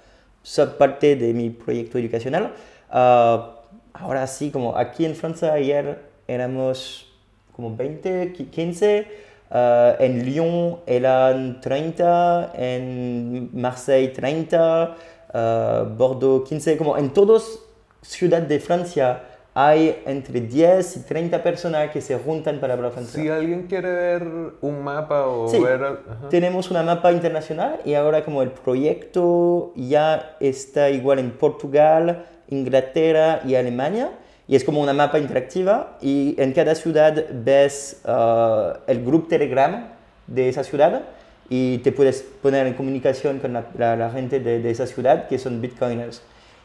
subparte 0.42 1.14
de 1.16 1.34
mi 1.34 1.50
proyecto 1.50 1.98
educacional, 1.98 2.52
uh, 2.90 3.58
ahora 3.92 4.26
sí, 4.26 4.50
como 4.50 4.76
aquí 4.76 5.04
en 5.04 5.14
Francia 5.14 5.52
ayer 5.52 6.00
éramos 6.26 7.12
como 7.54 7.76
20, 7.76 8.32
15, 8.32 9.06
Uh, 9.50 9.96
en 9.98 10.24
Lyon 10.26 10.80
eran 10.86 11.60
30, 11.60 12.52
en 12.54 13.48
Marseille 13.54 14.12
30, 14.12 14.96
uh, 15.32 15.96
Bordeaux 15.96 16.46
15, 16.46 16.76
como 16.76 16.98
en 16.98 17.10
todas 17.10 17.58
ciudades 18.02 18.48
de 18.48 18.60
Francia 18.60 19.22
hay 19.54 20.02
entre 20.06 20.40
10 20.40 20.98
y 20.98 21.00
30 21.00 21.42
personas 21.42 21.90
que 21.90 22.00
se 22.00 22.16
juntan 22.16 22.60
para 22.60 22.74
hablar 22.74 22.92
francés. 22.92 23.20
Si 23.20 23.28
alguien 23.28 23.66
quiere 23.66 23.90
ver 23.90 24.22
un 24.60 24.84
mapa 24.84 25.26
o 25.26 25.48
sí, 25.48 25.58
ver... 25.58 25.98
Tenemos 26.30 26.70
una 26.70 26.84
mapa 26.84 27.10
internacional 27.10 27.80
y 27.84 27.94
ahora 27.94 28.24
como 28.24 28.42
el 28.42 28.52
proyecto 28.52 29.72
ya 29.74 30.36
está 30.38 30.90
igual 30.90 31.18
en 31.18 31.32
Portugal, 31.32 32.26
Inglaterra 32.48 33.40
y 33.44 33.56
Alemania 33.56 34.10
y 34.48 34.56
es 34.56 34.64
como 34.64 34.80
una 34.80 34.94
mapa 34.94 35.18
interactiva 35.18 35.98
y 36.00 36.34
en 36.38 36.52
cada 36.52 36.74
ciudad 36.74 37.26
ves 37.32 38.00
uh, 38.04 38.78
el 38.86 39.04
grupo 39.04 39.28
Telegram 39.28 39.88
de 40.26 40.48
esa 40.48 40.64
ciudad 40.64 41.02
y 41.50 41.78
te 41.78 41.92
puedes 41.92 42.22
poner 42.42 42.66
en 42.66 42.74
comunicación 42.74 43.38
con 43.38 43.52
la, 43.52 44.10
gente 44.12 44.40
de, 44.40 44.60
de, 44.60 44.70
esa 44.70 44.86
ciudad 44.86 45.28
que 45.28 45.38
son 45.38 45.60
bitcoiners. 45.60 46.22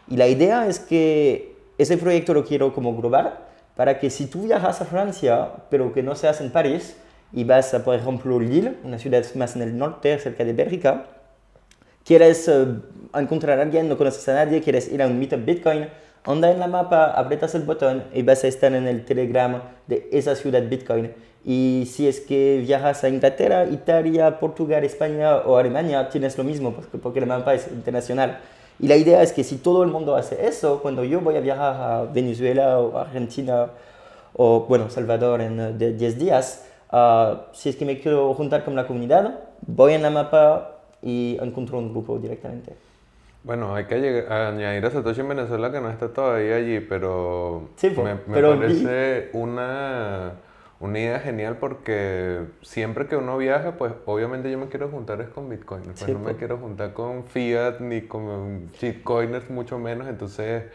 Y 0.09 0.17
la 0.17 0.27
idea 0.27 0.67
es 0.67 0.79
que 0.79 1.55
ese 1.77 1.97
proyecto 1.97 2.33
lo 2.33 2.45
quiero 2.45 2.73
como 2.73 2.95
global 2.95 3.37
para 3.75 3.99
que 3.99 4.09
si 4.09 4.27
tú 4.27 4.43
viajas 4.43 4.81
a 4.81 4.85
Francia, 4.85 5.49
pero 5.69 5.93
que 5.93 6.03
no 6.03 6.15
seas 6.15 6.41
en 6.41 6.51
París, 6.51 6.95
y 7.33 7.43
vas 7.43 7.73
a, 7.73 7.83
por 7.83 7.95
ejemplo, 7.95 8.39
Lille, 8.39 8.75
una 8.83 8.99
ciudad 8.99 9.23
más 9.35 9.55
en 9.55 9.63
el 9.63 9.77
norte, 9.77 10.17
cerca 10.19 10.45
de 10.45 10.53
Bélgica, 10.53 11.05
quieres 12.05 12.47
eh, 12.47 12.65
encontrar 13.15 13.59
a 13.59 13.63
alguien, 13.63 13.89
no 13.89 13.97
conoces 13.97 14.27
a 14.29 14.35
nadie, 14.35 14.61
quieres 14.61 14.91
ir 14.91 15.01
a 15.01 15.07
un 15.07 15.17
meetup 15.17 15.43
Bitcoin, 15.43 15.87
anda 16.25 16.51
en 16.51 16.59
la 16.59 16.67
mapa, 16.67 17.05
apretas 17.05 17.55
el 17.55 17.63
botón 17.63 18.03
y 18.13 18.21
vas 18.21 18.43
a 18.43 18.47
estar 18.47 18.73
en 18.73 18.87
el 18.87 19.05
Telegram 19.05 19.61
de 19.87 20.07
esa 20.11 20.35
ciudad 20.35 20.63
Bitcoin. 20.67 21.11
Y 21.45 21.89
si 21.91 22.07
es 22.07 22.21
que 22.21 22.63
viajas 22.65 23.03
a 23.03 23.09
Inglaterra, 23.09 23.65
Italia, 23.65 24.39
Portugal, 24.39 24.83
España 24.85 25.37
o 25.39 25.57
Alemania, 25.57 26.07
tienes 26.09 26.37
lo 26.37 26.43
mismo 26.45 26.73
porque, 26.73 26.97
porque 26.97 27.19
la 27.19 27.25
mapa 27.25 27.53
es 27.53 27.67
internacional. 27.67 28.39
Y 28.79 28.87
la 28.87 28.95
idea 28.95 29.21
es 29.21 29.33
que 29.33 29.43
si 29.43 29.57
todo 29.57 29.83
el 29.83 29.89
mundo 29.89 30.15
hace 30.15 30.47
eso, 30.47 30.81
cuando 30.81 31.03
yo 31.03 31.19
voy 31.21 31.35
a 31.35 31.41
viajar 31.41 31.75
a 31.75 32.03
Venezuela 32.05 32.79
o 32.79 32.97
Argentina 32.97 33.67
o, 34.33 34.61
bueno, 34.61 34.89
Salvador 34.89 35.41
en 35.41 35.77
10 35.77 36.15
uh, 36.15 36.17
días, 36.17 36.65
uh, 36.91 37.37
si 37.51 37.69
es 37.69 37.75
que 37.75 37.85
me 37.85 37.99
quiero 37.99 38.33
juntar 38.33 38.63
con 38.63 38.75
la 38.75 38.87
comunidad, 38.87 39.39
voy 39.67 39.93
en 39.93 40.01
la 40.01 40.09
mapa 40.09 40.79
y 41.01 41.37
encuentro 41.41 41.77
un 41.77 41.91
grupo 41.91 42.17
directamente. 42.17 42.73
Bueno, 43.43 43.75
hay 43.75 43.85
que 43.85 44.25
añadir 44.29 44.85
a 44.85 44.89
Satoshi 44.89 45.21
en 45.21 45.29
Venezuela 45.29 45.71
que 45.71 45.81
no 45.81 45.89
está 45.89 46.13
todavía 46.13 46.55
allí, 46.55 46.79
pero 46.79 47.69
sí, 47.75 47.89
me, 47.89 48.15
me 48.27 48.41
parece 48.41 49.29
una 49.33 50.33
una 50.83 50.99
idea 50.99 51.19
genial 51.21 51.59
porque 51.59 52.41
siempre 52.61 53.07
que 53.07 53.15
uno 53.15 53.37
viaja, 53.37 53.77
pues 53.77 53.93
obviamente 54.05 54.51
yo 54.51 54.57
me 54.57 54.67
quiero 54.67 54.89
juntar 54.89 55.21
es 55.21 55.29
con 55.29 55.47
Bitcoin. 55.47 55.81
Pues 55.83 56.09
no 56.09 56.19
me 56.19 56.35
quiero 56.35 56.57
juntar 56.57 56.91
con 56.91 57.23
Fiat 57.23 57.79
ni 57.79 58.01
con 58.01 58.69
shitcoiners, 58.73 59.49
mucho 59.49 59.79
menos. 59.79 60.09
Entonces, 60.09 60.65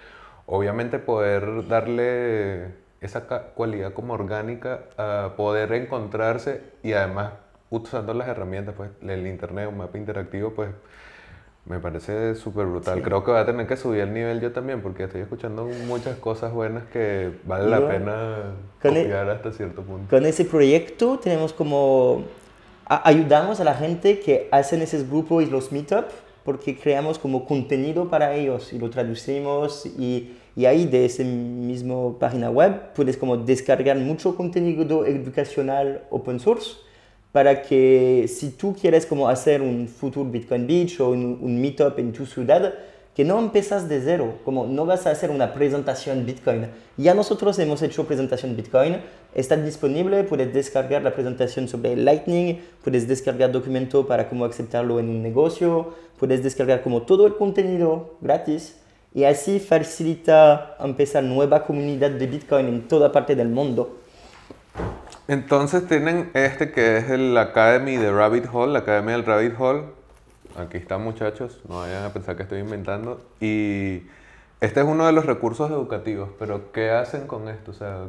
obviamente 0.47 0.99
poder 0.99 1.69
darle 1.69 2.69
esa 3.03 3.27
cualidad 3.55 3.93
como 3.93 4.15
orgánica 4.15 4.85
a 4.97 5.35
poder 5.37 5.75
encontrarse 5.75 6.63
y 6.83 6.95
además 6.95 7.33
usando 7.69 8.15
las 8.15 8.29
herramientas, 8.29 8.75
pues 8.75 8.91
el 9.03 9.27
internet, 9.27 9.69
un 9.69 9.77
mapa 9.77 9.99
interactivo, 9.99 10.55
pues 10.55 10.71
me 11.69 11.81
parece 11.81 12.35
súper 12.35 12.67
brutal. 12.67 13.03
Creo 13.03 13.23
que 13.25 13.31
voy 13.31 13.41
a 13.41 13.47
tener 13.47 13.67
que 13.67 13.77
subir 13.77 14.01
el 14.01 14.15
nivel 14.15 14.41
yo 14.41 14.53
también 14.53 14.81
porque 14.81 15.05
estoy 15.05 15.21
escuchando 15.21 15.69
muchas 15.87 16.17
cosas 16.17 16.53
buenas 16.53 16.85
que 16.85 17.31
vale 17.45 17.69
la 17.69 17.87
pena 17.87 18.55
e- 18.83 18.89
copiar 18.89 19.29
hasta 19.29 19.53
cierto 19.53 19.83
punto. 19.83 20.09
Con 20.09 20.25
ese 20.25 20.45
proyecto 20.45 21.19
tenemos 21.19 21.53
como... 21.53 22.25
ayudamos 22.87 23.61
a 23.61 23.65
la 23.65 23.75
gente 23.75 24.21
que 24.21 24.49
hacen 24.51 24.81
esos 24.83 25.09
grupos 25.09 25.43
y 25.45 25.47
los 25.47 25.71
meetup 25.71 26.07
porque 26.45 26.79
creamos 26.79 27.19
como 27.19 27.45
contenido 27.45 28.09
para 28.09 28.35
ellos 28.35 28.73
y 28.73 28.79
lo 28.79 28.89
traducimos 28.89 29.85
y, 29.85 30.35
y 30.57 30.65
ahí 30.65 30.87
de 30.87 31.05
esa 31.05 31.23
misma 31.23 32.19
página 32.19 32.51
web 32.51 32.95
puedes 32.95 33.19
como 33.19 33.37
descargar 33.37 33.99
mucho 33.99 34.35
contenido 34.35 35.05
educacional 35.05 36.05
open 36.09 36.41
source 36.41 36.88
para 37.39 37.63
que 37.63 38.27
si 38.27 38.51
tú 38.51 38.75
quieres 38.75 39.07
como 39.07 39.29
hacer 39.29 39.63
un 39.63 39.87
futuro 39.87 40.29
Bitcoin 40.29 40.67
Beach 40.67 40.99
o 40.99 41.11
un, 41.11 41.61
meetup 41.61 41.97
en 42.01 42.13
tu 42.13 42.27
ciudad, 42.27 42.75
que 43.15 43.25
no 43.25 43.39
empiezas 43.39 43.89
de 43.89 44.01
cero, 44.01 44.41
como 44.45 44.67
no 44.67 44.85
vas 44.85 45.07
a 45.07 45.13
hacer 45.13 45.31
una 45.31 45.55
presentación 45.55 46.27
Bitcoin. 46.27 46.67
Ya 46.97 47.15
nosotros 47.15 47.57
hemos 47.61 47.81
hecho 47.83 48.09
presentación 48.09 48.57
Bitcoin, 48.57 48.97
está 49.37 49.57
disponible, 49.57 50.25
puedes 50.25 50.53
descargar 50.53 51.05
la 51.05 51.15
presentación 51.15 51.69
sobre 51.69 51.95
Lightning, 51.95 52.59
puedes 52.83 53.07
descargar 53.07 53.53
documento 53.53 54.05
para 54.05 54.29
cómo 54.29 54.45
aceptarlo 54.45 54.99
en 54.99 55.09
un 55.09 55.23
negocio, 55.23 55.95
puedes 56.19 56.43
descargar 56.43 56.83
como 56.83 57.03
todo 57.03 57.25
el 57.25 57.37
contenido 57.37 58.17
gratis 58.21 58.81
y 59.15 59.23
así 59.23 59.61
facilita 59.61 60.77
empezar 60.81 61.23
nueva 61.23 61.65
comunidad 61.65 62.11
de 62.11 62.27
Bitcoin 62.27 62.67
en 62.67 62.89
toda 62.89 63.13
parte 63.13 63.37
del 63.37 63.49
mundo. 63.49 63.99
Entonces 65.29 65.87
tienen 65.87 66.31
este 66.33 66.73
que 66.73 66.97
es 66.97 67.11
el 67.11 67.37
Academy 67.37 67.99
de 67.99 68.11
Rabbit 68.11 68.47
Hole, 68.51 68.73
la 68.73 68.79
Academia 68.79 69.13
del 69.13 69.27
Rabbit 69.27 69.55
Hole. 69.59 69.83
Aquí 70.57 70.79
están 70.79 71.03
muchachos, 71.03 71.61
no 71.69 71.81
vayan 71.81 72.03
a 72.03 72.15
pensar 72.15 72.35
que 72.35 72.45
estoy 72.45 72.61
inventando. 72.61 73.21
Y 73.39 74.05
este 74.63 74.81
es 74.81 74.87
uno 74.87 75.07
de 75.07 75.13
los 75.13 75.27
recursos 75.27 75.71
educativos, 75.71 76.31
pero 76.39 76.73
¿qué 76.73 76.93
hacen 76.93 77.27
con 77.27 77.49
esto? 77.51 77.73
O 77.73 77.75
sea, 77.75 78.07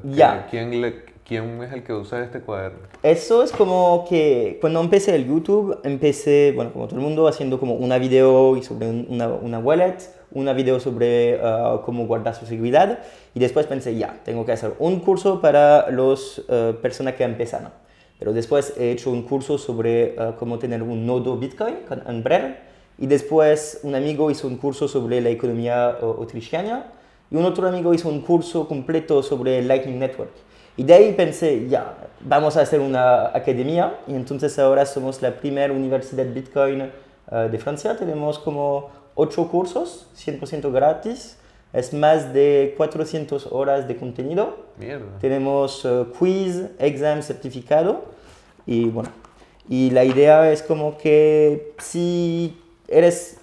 ¿quién, 0.50 0.80
le, 0.80 1.04
¿quién 1.30 1.62
es 1.62 1.72
el 1.72 1.84
que 1.84 1.94
usa 1.94 2.24
este 2.24 2.42
cuaderno? 2.42 2.80
Eso 3.04 3.44
es 3.44 3.52
como 3.52 4.06
que 4.10 4.58
cuando 4.60 4.82
empecé 4.82 5.16
el 5.16 5.28
YouTube, 5.28 5.80
empecé, 5.84 6.52
bueno, 6.56 6.74
como 6.74 6.88
todo 6.88 6.98
el 6.98 7.04
mundo, 7.06 7.28
haciendo 7.28 7.60
como 7.60 7.76
una 7.76 8.00
video 8.00 8.62
sobre 8.64 8.90
una, 8.90 9.28
una 9.28 9.60
wallet 9.60 9.98
una 10.32 10.54
video 10.54 10.80
sobre 10.80 11.40
uh, 11.42 11.82
cómo 11.82 12.06
guardar 12.06 12.36
su 12.36 12.46
seguridad 12.46 13.00
y 13.34 13.40
después 13.40 13.66
pensé, 13.66 13.96
ya, 13.96 14.20
tengo 14.24 14.46
que 14.46 14.52
hacer 14.52 14.74
un 14.78 15.00
curso 15.00 15.42
para 15.42 15.90
las 15.90 16.40
uh, 16.40 16.76
personas 16.82 17.16
que 17.16 17.24
empiezan. 17.24 17.70
Pero 18.20 18.32
después 18.34 18.74
he 18.78 18.92
hecho 18.92 19.10
un 19.10 19.24
curso 19.24 19.58
sobre 19.58 20.16
uh, 20.20 20.36
cómo 20.38 20.60
tener 20.60 20.84
un 20.84 21.08
nodo 21.08 21.38
Bitcoin 21.38 21.78
con 21.88 22.04
Umbrella 22.06 22.60
y 23.00 23.08
después 23.08 23.80
un 23.82 23.96
amigo 23.96 24.30
hizo 24.30 24.48
un 24.48 24.58
curso 24.58 24.88
sobre 24.88 25.20
la 25.20 25.30
economía 25.30 25.98
autrichiana 26.00 26.92
y 27.32 27.36
un 27.36 27.46
otro 27.46 27.68
amigo 27.68 27.94
hizo 27.94 28.10
un 28.10 28.22
curso 28.22 28.68
completo 28.68 29.24
sobre 29.24 29.64
Lightning 29.64 29.98
Network. 29.98 30.49
Y 30.80 30.86
de 30.86 30.94
ahí 30.94 31.12
pensé, 31.12 31.68
ya, 31.68 31.94
vamos 32.22 32.56
a 32.56 32.62
hacer 32.62 32.80
una 32.80 33.36
academia 33.36 33.98
y 34.08 34.16
entonces 34.16 34.58
ahora 34.60 34.86
somos 34.86 35.22
la 35.22 35.36
primera 35.36 35.74
universidad 35.74 36.26
Bitcoin 36.26 36.90
de 37.30 37.60
Francia. 37.60 37.98
Tenemos 37.98 38.40
como 38.40 38.90
8 39.16 39.50
cursos, 39.50 40.08
100% 40.16 40.72
gratis. 40.72 41.38
Es 41.74 41.94
más 41.94 42.32
de 42.34 42.76
400 42.78 43.48
horas 43.52 43.90
de 43.90 43.98
contenido. 43.98 44.56
Mierda. 44.78 45.20
Tenemos 45.20 45.84
uh, 45.84 46.14
quiz, 46.18 46.62
exam, 46.80 47.24
certificado. 47.24 48.06
Y 48.66 48.86
bueno, 48.86 49.10
y 49.68 49.90
la 49.90 50.06
idea 50.06 50.50
es 50.50 50.64
como 50.64 50.98
que 50.98 51.74
si 51.80 52.58
eres, 52.88 53.36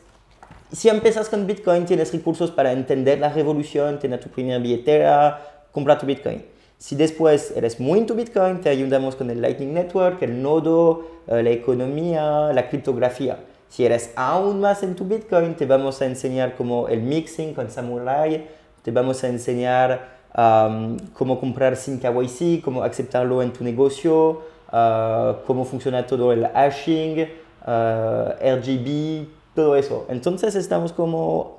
si 0.72 0.88
empiezas 0.88 1.28
con 1.28 1.46
Bitcoin, 1.46 1.84
tienes 1.84 2.14
recursos 2.14 2.50
para 2.50 2.72
entender 2.72 3.18
la 3.18 3.28
revolución, 3.28 3.98
tener 3.98 4.20
tu 4.20 4.30
primera 4.30 4.58
billetera, 4.58 5.66
comprar 5.70 5.98
tu 5.98 6.06
Bitcoin. 6.06 6.55
Si 6.78 6.95
después 6.95 7.54
eres 7.56 7.80
muy 7.80 7.99
into 7.99 8.14
Bitcoin, 8.14 8.61
te 8.61 8.68
ayudamos 8.68 9.16
con 9.16 9.30
el 9.30 9.40
Lightning 9.40 9.73
Network, 9.73 10.23
el 10.23 10.42
nodo, 10.42 11.06
uh, 11.26 11.37
la 11.37 11.50
economía, 11.50 12.52
la 12.52 12.68
criptografía. 12.68 13.38
Si 13.68 13.85
eres 13.85 14.12
aún 14.14 14.61
más 14.61 14.83
en 14.83 14.95
tu 14.95 15.04
Bitcoin, 15.06 15.54
te 15.54 15.66
vamos 15.66 16.02
a 16.02 16.06
enseñar 16.06 16.54
como 16.54 16.88
el 16.88 17.02
mixing 17.02 17.54
con 17.54 17.71
Samurai, 17.71 18.47
te 18.83 18.90
vamos 18.90 19.25
a 19.25 19.28
enseñar 19.28 20.16
um, 20.37 20.99
cómo 21.14 21.40
comprar 21.40 21.76
sin 21.76 21.99
KYC, 21.99 22.62
cómo 22.62 22.83
aceptarlo 22.83 23.42
en 23.42 23.52
tu 23.52 23.64
negocio, 23.64 24.42
uh, 24.73 25.45
cómo 25.47 25.64
funciona 25.64 26.06
todo 26.06 26.33
el 26.33 26.47
hashing, 26.47 27.26
uh, 27.66 28.30
RGB, 28.40 29.26
todo 29.54 29.76
eso. 29.76 30.06
Entonces 30.09 30.54
estamos 30.54 30.92
como 30.92 31.55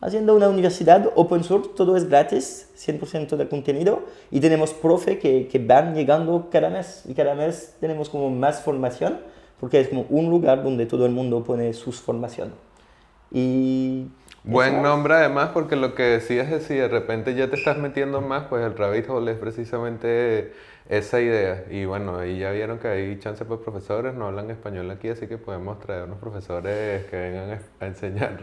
haciendo 0.00 0.34
una 0.34 0.48
universidad 0.48 1.10
open 1.14 1.44
source, 1.44 1.70
todo 1.76 1.96
es 1.96 2.08
gratis, 2.08 2.70
100% 2.76 3.36
del 3.36 3.48
contenido, 3.48 4.04
y 4.30 4.40
tenemos 4.40 4.72
profe 4.72 5.18
que, 5.18 5.48
que 5.48 5.58
van 5.58 5.94
llegando 5.94 6.48
cada 6.50 6.70
mes, 6.70 7.04
y 7.06 7.14
cada 7.14 7.34
mes 7.34 7.76
tenemos 7.80 8.08
como 8.08 8.30
más 8.30 8.60
formación 8.60 9.18
porque 9.60 9.80
es 9.80 9.88
como 9.88 10.06
un 10.08 10.30
lugar 10.30 10.62
donde 10.62 10.86
todo 10.86 11.06
el 11.06 11.12
mundo 11.12 11.42
pone 11.44 11.72
sus 11.72 12.00
formaciones. 12.00 12.54
Y 13.30 14.06
Buen 14.44 14.82
nombre 14.82 15.14
además 15.14 15.50
porque 15.52 15.76
lo 15.76 15.94
que 15.94 16.04
decías 16.04 16.50
es 16.50 16.62
si 16.62 16.74
de 16.74 16.88
repente 16.88 17.34
ya 17.34 17.50
te 17.50 17.56
estás 17.56 17.76
metiendo 17.76 18.20
más, 18.20 18.44
pues 18.44 18.64
el 18.64 18.76
rabbit 18.76 19.10
hole 19.10 19.32
es 19.32 19.38
precisamente 19.38 20.52
esa 20.88 21.20
idea. 21.20 21.64
Y 21.70 21.84
bueno, 21.84 22.18
ahí 22.18 22.38
ya 22.38 22.50
vieron 22.50 22.78
que 22.78 22.88
hay 22.88 23.18
chance 23.18 23.44
para 23.44 23.60
profesores, 23.60 24.14
no 24.14 24.26
hablan 24.26 24.50
español 24.50 24.90
aquí, 24.90 25.08
así 25.08 25.26
que 25.26 25.38
podemos 25.38 25.78
traer 25.80 26.04
unos 26.04 26.18
profesores 26.18 27.04
que 27.06 27.16
vengan 27.16 27.60
a 27.80 27.86
enseñar 27.86 28.38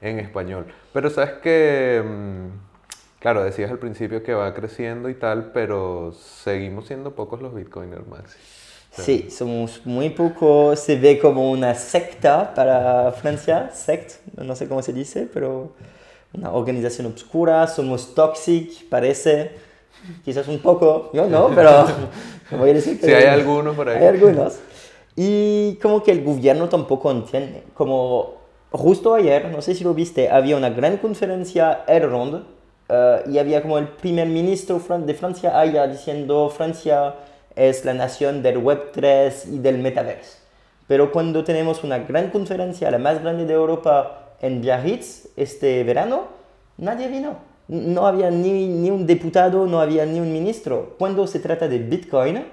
en 0.00 0.18
español. 0.18 0.66
Pero 0.92 1.10
sabes 1.10 1.34
que, 1.42 2.02
mm, 2.04 3.20
claro, 3.20 3.44
decías 3.44 3.70
al 3.70 3.78
principio 3.78 4.22
que 4.22 4.34
va 4.34 4.54
creciendo 4.54 5.08
y 5.08 5.14
tal, 5.14 5.52
pero 5.52 6.12
seguimos 6.12 6.86
siendo 6.86 7.14
pocos 7.14 7.42
los 7.42 7.54
bitcoiners, 7.54 8.06
Maxi. 8.06 8.38
Sí, 8.96 9.28
somos 9.28 9.84
muy 9.84 10.10
poco, 10.10 10.76
se 10.76 10.96
ve 10.96 11.18
como 11.18 11.50
una 11.50 11.74
secta 11.74 12.54
para 12.54 13.10
Francia, 13.10 13.70
sect, 13.74 14.20
no 14.36 14.54
sé 14.54 14.68
cómo 14.68 14.82
se 14.82 14.92
dice, 14.92 15.28
pero 15.34 15.72
una 16.32 16.52
organización 16.52 17.06
oscura, 17.08 17.66
somos 17.66 18.14
toxic, 18.14 18.88
parece, 18.88 19.50
quizás 20.24 20.48
un 20.48 20.58
poco, 20.58 21.10
yo 21.12 21.26
no, 21.26 21.48
pero 21.54 21.86
voy 22.52 22.70
a 22.70 22.74
decir 22.74 23.00
que... 23.00 23.06
Sí, 23.06 23.12
hay 23.12 23.24
algunos 23.24 23.74
por 23.76 23.88
ahí. 23.88 23.98
Hay 23.98 24.08
algunos. 24.08 24.58
Y 25.16 25.76
como 25.76 26.02
que 26.02 26.10
el 26.10 26.24
gobierno 26.24 26.68
tampoco 26.68 27.10
entiende, 27.10 27.62
como 27.74 28.34
justo 28.70 29.14
ayer, 29.14 29.50
no 29.50 29.62
sé 29.62 29.74
si 29.74 29.84
lo 29.84 29.94
viste, 29.94 30.28
había 30.30 30.56
una 30.56 30.70
gran 30.70 30.96
conferencia 30.96 31.84
Errond 31.86 32.34
uh, 32.34 33.30
y 33.30 33.38
había 33.38 33.62
como 33.62 33.78
el 33.78 33.88
primer 33.88 34.26
ministro 34.26 34.80
de 34.80 35.14
Francia 35.14 35.58
allá 35.58 35.86
diciendo 35.86 36.50
Francia 36.50 37.14
es 37.54 37.84
la 37.84 37.94
nación 37.94 38.42
del 38.42 38.62
Web3 38.62 39.54
y 39.54 39.58
del 39.58 39.78
Metaverse. 39.78 40.38
Pero 40.86 41.12
cuando 41.12 41.44
tenemos 41.44 41.84
una 41.84 41.98
gran 41.98 42.30
conferencia, 42.30 42.90
la 42.90 42.98
más 42.98 43.22
grande 43.22 43.46
de 43.46 43.54
Europa, 43.54 44.34
en 44.40 44.60
Biarritz 44.60 45.28
este 45.36 45.82
verano, 45.84 46.24
nadie 46.76 47.08
vino. 47.08 47.53
No 47.68 48.06
había 48.06 48.30
ni, 48.30 48.66
ni 48.66 48.90
un 48.90 49.06
diputado, 49.06 49.66
no 49.66 49.80
había 49.80 50.04
ni 50.04 50.20
un 50.20 50.32
ministro. 50.32 50.94
Cuando 50.98 51.26
se 51.26 51.40
trata 51.40 51.68
de 51.68 51.78
Bitcoin, 51.78 52.44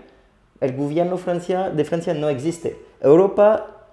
el 0.61 0.75
gobierno 0.75 1.17
Francia, 1.17 1.69
de 1.69 1.83
Francia 1.83 2.13
no 2.13 2.29
existe. 2.29 2.77
Europa 3.01 3.87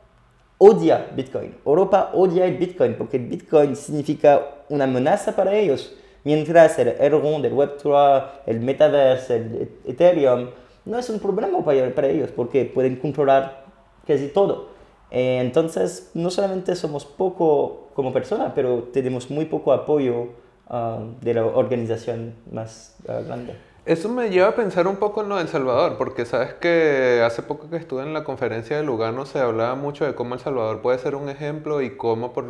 odia 0.58 1.08
Bitcoin. 1.14 1.54
Europa 1.64 2.10
odia 2.14 2.44
el 2.44 2.56
Bitcoin 2.56 2.94
porque 2.94 3.18
Bitcoin 3.18 3.74
significa 3.74 4.42
una 4.68 4.84
amenaza 4.84 5.34
para 5.34 5.54
ellos. 5.54 5.94
Mientras 6.24 6.78
el 6.78 6.88
Ethereum, 6.88 7.44
el 7.44 7.54
Web3, 7.54 8.24
el 8.46 8.60
Metaverse, 8.60 9.36
el 9.36 9.70
Ethereum, 9.86 10.50
no 10.84 10.98
es 10.98 11.08
un 11.10 11.20
problema 11.20 11.64
para, 11.64 11.94
para 11.94 12.08
ellos 12.08 12.30
porque 12.34 12.64
pueden 12.64 12.96
controlar 12.96 13.64
casi 14.06 14.28
todo. 14.28 14.68
Eh, 15.10 15.38
entonces, 15.40 16.10
no 16.14 16.30
solamente 16.30 16.74
somos 16.76 17.04
poco 17.04 17.88
como 17.94 18.12
personas, 18.12 18.52
pero 18.54 18.84
tenemos 18.92 19.30
muy 19.30 19.46
poco 19.46 19.72
apoyo 19.72 20.28
ah, 20.68 21.00
de 21.20 21.34
la 21.34 21.46
organización 21.46 22.34
más 22.50 22.96
ah, 23.08 23.20
grande. 23.26 23.54
Eso 23.88 24.10
me 24.10 24.28
lleva 24.28 24.48
a 24.48 24.54
pensar 24.54 24.86
un 24.86 24.96
poco 24.96 25.22
en 25.22 25.30
lo 25.30 25.36
de 25.36 25.42
El 25.42 25.48
Salvador, 25.48 25.96
porque 25.96 26.26
sabes 26.26 26.52
que 26.52 27.22
hace 27.24 27.42
poco 27.42 27.70
que 27.70 27.76
estuve 27.76 28.02
en 28.02 28.12
la 28.12 28.22
conferencia 28.22 28.76
de 28.76 28.82
Lugano 28.82 29.24
se 29.24 29.38
hablaba 29.38 29.76
mucho 29.76 30.04
de 30.04 30.14
cómo 30.14 30.34
El 30.34 30.40
Salvador 30.40 30.82
puede 30.82 30.98
ser 30.98 31.14
un 31.14 31.30
ejemplo 31.30 31.80
y 31.80 31.96
cómo, 31.96 32.34
por 32.34 32.44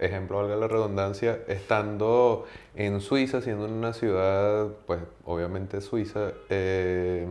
ejemplo, 0.00 0.36
valga 0.36 0.54
la 0.56 0.68
redundancia, 0.68 1.40
estando 1.48 2.44
en 2.74 3.00
Suiza, 3.00 3.40
siendo 3.40 3.64
una 3.64 3.94
ciudad, 3.94 4.68
pues 4.86 5.00
obviamente 5.24 5.80
suiza, 5.80 6.32
eh, 6.50 7.26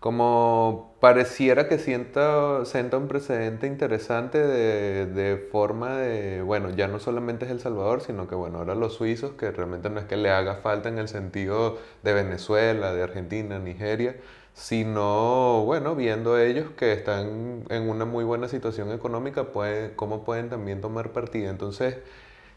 como 0.00 0.96
pareciera 1.00 1.68
que 1.68 1.78
sienta, 1.78 2.64
sienta 2.64 2.96
un 2.98 3.08
precedente 3.08 3.66
interesante 3.66 4.38
de, 4.38 5.06
de, 5.06 5.36
forma 5.36 5.96
de, 5.96 6.42
bueno, 6.42 6.70
ya 6.70 6.88
no 6.88 6.98
solamente 7.00 7.46
es 7.46 7.50
El 7.50 7.60
Salvador, 7.60 8.02
sino 8.02 8.28
que, 8.28 8.34
bueno, 8.34 8.58
ahora 8.58 8.74
los 8.74 8.94
suizos, 8.94 9.32
que 9.32 9.50
realmente 9.50 9.90
no 9.90 9.98
es 10.00 10.06
que 10.06 10.16
le 10.16 10.30
haga 10.30 10.56
falta 10.56 10.88
en 10.88 10.98
el 10.98 11.08
sentido 11.08 11.78
de 12.02 12.12
Venezuela, 12.12 12.92
de 12.92 13.02
Argentina, 13.02 13.58
Nigeria, 13.58 14.16
sino, 14.54 15.64
bueno, 15.64 15.94
viendo 15.94 16.38
ellos 16.38 16.70
que 16.76 16.92
están 16.92 17.64
en 17.68 17.88
una 17.88 18.04
muy 18.06 18.24
buena 18.24 18.48
situación 18.48 18.90
económica, 18.92 19.52
pueden, 19.52 19.92
cómo 19.96 20.24
pueden 20.24 20.48
también 20.48 20.80
tomar 20.80 21.12
partida. 21.12 21.50
Entonces, 21.50 21.96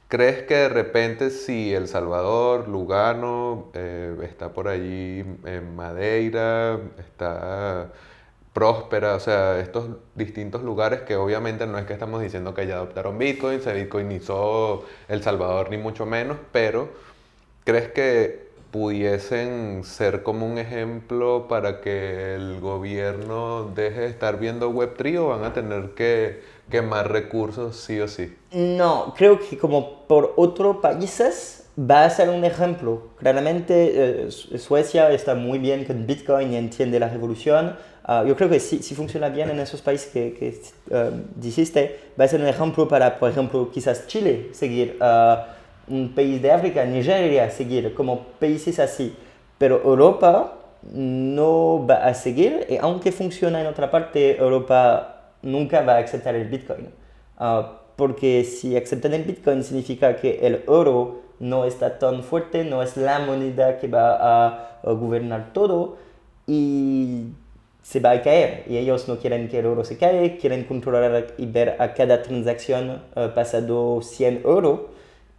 ¿Crees 0.10 0.42
que 0.44 0.56
de 0.56 0.70
repente 0.70 1.30
si 1.30 1.72
El 1.74 1.88
Salvador, 1.88 2.68
Lugano, 2.68 3.70
eh, 3.76 4.18
está 4.24 4.52
por 4.54 4.68
allí 4.68 5.24
en 5.46 5.76
Madeira, 5.76 6.80
está 6.98 7.92
Próspera, 8.54 9.14
o 9.16 9.20
sea, 9.20 9.60
estos 9.60 9.98
distintos 10.16 10.64
lugares 10.64 11.02
que 11.02 11.16
obviamente 11.16 11.68
no 11.68 11.78
es 11.78 11.86
que 11.86 11.94
estamos 11.94 12.22
diciendo 12.24 12.56
que 12.56 12.66
ya 12.66 12.76
adoptaron 12.78 13.20
Bitcoin, 13.20 13.62
se 13.62 13.72
bitcoinizó 13.74 14.84
El 15.08 15.22
Salvador 15.22 15.70
ni 15.70 15.78
mucho 15.78 16.08
menos, 16.08 16.38
pero 16.52 16.90
¿crees 17.64 17.90
que 17.90 18.49
pudiesen 18.72 19.84
ser 19.84 20.24
como 20.24 20.46
un 20.46 20.58
ejemplo 20.58 21.48
para 21.48 21.82
que 21.82 22.36
el 22.36 22.60
gobierno 22.60 23.72
deje 23.76 24.02
de 24.02 24.08
estar 24.08 24.40
viendo 24.40 24.72
Web3 24.72 25.18
o 25.20 25.28
van 25.30 25.44
a 25.44 25.54
tener 25.54 25.92
que 25.92 26.42
quemar 26.70 27.12
recursos 27.12 27.76
sí 27.76 28.00
o 28.00 28.08
sí? 28.08 28.36
No, 28.52 29.14
creo 29.18 29.40
que 29.40 29.58
como 29.58 30.06
por 30.08 30.34
otros 30.36 30.78
países 30.78 31.68
va 31.80 32.06
a 32.06 32.10
ser 32.10 32.30
un 32.30 32.46
ejemplo. 32.46 33.10
Claramente 33.18 34.28
eh, 34.28 34.32
Suecia 34.32 35.12
está 35.12 35.36
muy 35.36 35.60
bien 35.60 35.86
con 35.86 36.06
Bitcoin 36.06 36.54
y 36.54 36.56
entiende 36.58 37.00
la 37.00 37.10
revolución. 37.10 37.76
Ah, 38.04 38.24
yo 38.28 38.36
creo 38.36 38.50
que 38.50 38.60
si, 38.60 38.82
si, 38.82 38.96
funciona 38.96 39.30
bien 39.30 39.50
en 39.50 39.60
esos 39.60 39.82
países 39.82 40.12
que, 40.12 40.34
que 40.34 40.62
eh, 40.90 41.12
dijiste, 41.36 42.00
va 42.20 42.26
a 42.26 42.28
ser 42.28 42.42
un 42.42 42.48
ejemplo 42.48 42.88
para, 42.88 43.20
por 43.20 43.30
ejemplo, 43.30 43.70
quizás 43.72 44.08
Chile 44.08 44.50
seguir. 44.54 44.98
Uh, 45.00 45.59
un 45.90 46.14
país 46.14 46.42
de 46.42 46.52
África, 46.52 46.86
Nigeria, 46.86 47.50
seguir, 47.50 47.94
como 47.94 48.24
países 48.40 48.80
así. 48.80 49.16
Pero 49.58 49.82
Europa 49.84 50.56
no 50.94 51.86
va 51.86 52.06
a 52.06 52.14
seguir, 52.14 52.66
y 52.70 52.78
aunque 52.78 53.12
funciona 53.12 53.60
en 53.62 53.68
otra 53.68 53.92
parte, 53.92 54.38
Europa 54.38 55.34
nunca 55.42 55.82
va 55.82 55.96
a 55.96 56.00
aceptar 56.00 56.36
el 56.36 56.48
Bitcoin. 56.48 56.90
Ah, 57.38 57.82
porque 57.96 58.46
si 58.46 58.78
aceptan 58.78 59.14
el 59.14 59.24
Bitcoin 59.24 59.64
significa 59.64 60.16
que 60.16 60.40
el 60.48 60.64
oro 60.68 61.22
no 61.40 61.66
está 61.66 62.00
tan 62.00 62.24
fuerte, 62.24 62.64
no 62.64 62.82
es 62.82 62.96
la 62.98 63.20
moneda 63.20 63.78
que 63.78 63.88
va 63.88 64.18
a, 64.20 64.66
gobernar 64.84 65.52
todo 65.52 65.98
y 66.48 67.28
se 67.82 68.00
va 68.00 68.12
a 68.12 68.22
caer. 68.22 68.64
Y 68.70 68.78
ellos 68.78 69.10
no 69.10 69.18
quieren 69.18 69.50
que 69.50 69.60
el 69.60 69.66
oro 69.66 69.84
se 69.84 69.98
caiga, 69.98 70.38
quieren 70.38 70.64
controlar 70.64 71.28
y 71.38 71.46
ver 71.46 71.76
a 71.80 71.94
cada 71.94 72.22
transacción 72.22 73.02
uh, 73.16 73.34
pasado 73.36 74.02
100 74.02 74.44
euros 74.46 74.80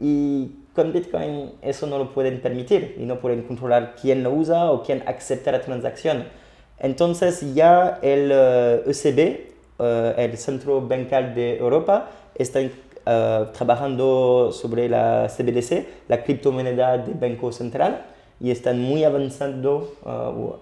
y 0.01 0.51
con 0.75 0.93
Bitcoin 0.93 1.53
eso 1.63 1.87
no 1.87 1.99
lo 1.99 2.13
pueden 2.13 2.41
permitir 2.41 2.97
y 2.99 3.05
no 3.05 3.21
pueden 3.21 3.43
controlar 3.43 3.97
quién 4.01 4.23
lo 4.23 4.33
usa 4.33 4.71
o 4.71 4.83
quién 4.83 5.03
acepta 5.07 5.53
la 5.53 5.61
transacción. 5.61 6.25
Entonces 6.79 7.55
ya 7.55 7.99
el 8.03 8.33
ECB, 8.33 9.19
eh, 9.19 9.55
e 9.79 9.83
eh, 9.83 10.15
el 10.17 10.39
Centro 10.39 10.81
Bancario 10.81 11.35
de 11.35 11.59
Europa, 11.59 12.09
está 12.35 12.61
eh, 12.61 12.71
trabajando 13.53 14.51
sobre 14.53 14.89
la 14.89 15.29
CBDC, 15.29 16.09
la 16.09 16.23
criptomoneda 16.25 16.97
del 16.97 17.15
Banco 17.15 17.53
Central, 17.53 18.07
y 18.43 18.51
están 18.51 18.81
muy 18.81 19.05
avanzando, 19.05 19.97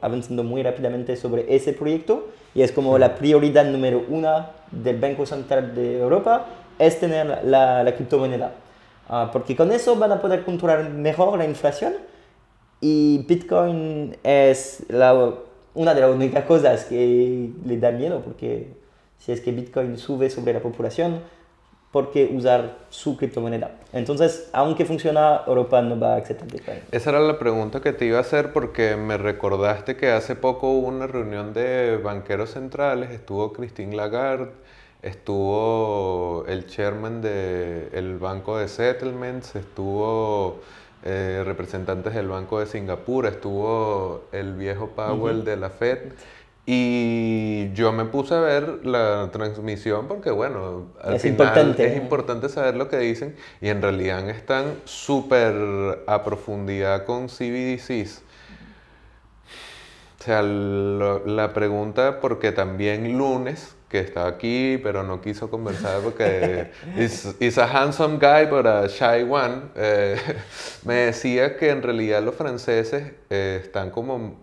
avanzando 0.01 0.43
muy 0.43 0.65
rápidamente 0.65 1.15
sobre 1.15 1.55
ese 1.55 1.73
proyecto. 1.73 2.27
Y 2.53 2.63
es 2.63 2.73
como 2.73 2.99
la 2.99 3.15
prioridad 3.15 3.67
número 3.67 4.05
uno 4.09 4.47
del 4.73 4.99
Banco 4.99 5.27
Central 5.27 5.77
de 5.77 6.01
Europa, 6.01 6.47
es 6.81 6.99
tener 6.99 7.45
la, 7.45 7.85
la 7.85 7.95
criptomoneda. 7.95 8.53
Ah, 9.09 9.31
porque 9.33 9.57
con 9.57 9.73
eso 9.73 9.97
van 9.97 10.13
a 10.13 10.21
poder 10.21 10.45
controlar 10.45 10.91
mejor 10.91 11.39
la 11.39 11.47
inflación 11.47 11.95
y 12.81 13.25
Bitcoin 13.27 14.17
es 14.23 14.85
la, 14.89 15.35
una 15.75 15.95
de 15.95 16.01
las 16.01 16.11
únicas 16.11 16.45
cosas 16.45 16.85
que 16.85 17.51
le 17.65 17.79
da 17.79 17.91
miedo 17.91 18.21
porque 18.21 18.69
si 19.19 19.33
es 19.33 19.41
que 19.41 19.51
Bitcoin 19.51 19.97
sube 19.99 20.31
sobre 20.31 20.53
la 20.53 20.61
población, 20.61 21.21
¿por 21.91 22.11
qué 22.11 22.31
usar 22.33 22.77
su 22.91 23.17
criptomoneda? 23.17 23.73
Entonces, 23.93 24.49
aunque 24.53 24.85
funciona, 24.85 25.43
Europa 25.47 25.81
no 25.83 25.99
va 25.99 26.15
a 26.15 26.17
aceptar 26.19 26.47
Bitcoin. 26.51 26.79
Esa 26.93 27.11
era 27.11 27.21
la 27.21 27.39
pregunta 27.39 27.81
que 27.81 27.93
te 27.93 28.05
iba 28.05 28.19
a 28.19 28.21
hacer 28.21 28.53
porque 28.53 28.97
me 28.97 29.17
recordaste 29.17 29.97
que 29.97 30.11
hace 30.11 30.37
poco 30.37 30.71
hubo 30.71 30.89
una 30.89 31.07
reunión 31.07 31.53
de 31.53 31.97
banqueros 31.97 32.51
centrales, 32.51 33.11
estuvo 33.11 33.53
Christine 33.53 33.97
Lagarde, 33.97 34.53
estuvo 35.03 36.45
el 36.49 36.67
chairman 36.67 37.21
del 37.21 38.19
Banco 38.19 38.59
de 38.59 38.69
Settlements, 38.69 39.55
estuvo 39.55 40.61
eh, 41.05 41.43
representantes 41.45 42.15
del 42.15 42.29
Banco 42.29 42.59
de 42.61 42.67
Singapur, 42.67 43.27
estuvo 43.27 44.25
el 44.33 44.55
viejo 44.55 44.89
Powell 44.89 45.45
de 45.45 45.57
la 45.57 45.71
Fed. 45.71 46.13
Y 46.71 47.73
yo 47.73 47.93
me 47.93 48.05
puse 48.05 48.35
a 48.35 48.41
ver 48.41 48.85
la 48.85 49.31
transmisión 49.33 50.07
porque, 50.07 50.31
bueno, 50.31 50.89
al 51.01 51.15
es 51.15 51.23
final 51.23 51.39
importante. 51.39 51.87
es 51.87 51.97
importante 51.97 52.51
saber 52.51 52.77
lo 52.77 52.91
que 52.91 52.99
dicen 52.99 53.37
y 53.63 53.71
en 53.71 53.81
realidad 53.81 54.29
están 54.29 54.75
súper 54.85 56.03
a 56.07 56.25
profundidad 56.25 57.07
con 57.07 57.29
CBDCs. 57.29 58.23
O 60.21 60.25
sea, 60.25 60.43
la 60.43 61.55
pregunta, 61.55 62.21
porque 62.21 62.53
también 62.53 63.17
lunes 63.17 63.78
que 63.89 64.01
está 64.01 64.27
aquí, 64.27 64.79
pero 64.83 65.03
no 65.03 65.21
quiso 65.21 65.51
conversar 65.51 66.01
porque 66.03 66.71
es 66.97 67.59
a 67.59 67.67
handsome 67.67 68.19
guy, 68.19 68.47
but 68.51 68.67
a 68.67 68.87
shy 68.87 69.23
one. 69.23 69.63
Eh, 69.75 70.17
me 70.85 70.95
decía 70.95 71.57
que 71.57 71.71
en 71.71 71.83
realidad 71.83 72.23
los 72.23 72.35
franceses 72.35 73.13
eh, 73.31 73.61
están 73.63 73.91
como, 73.91 74.37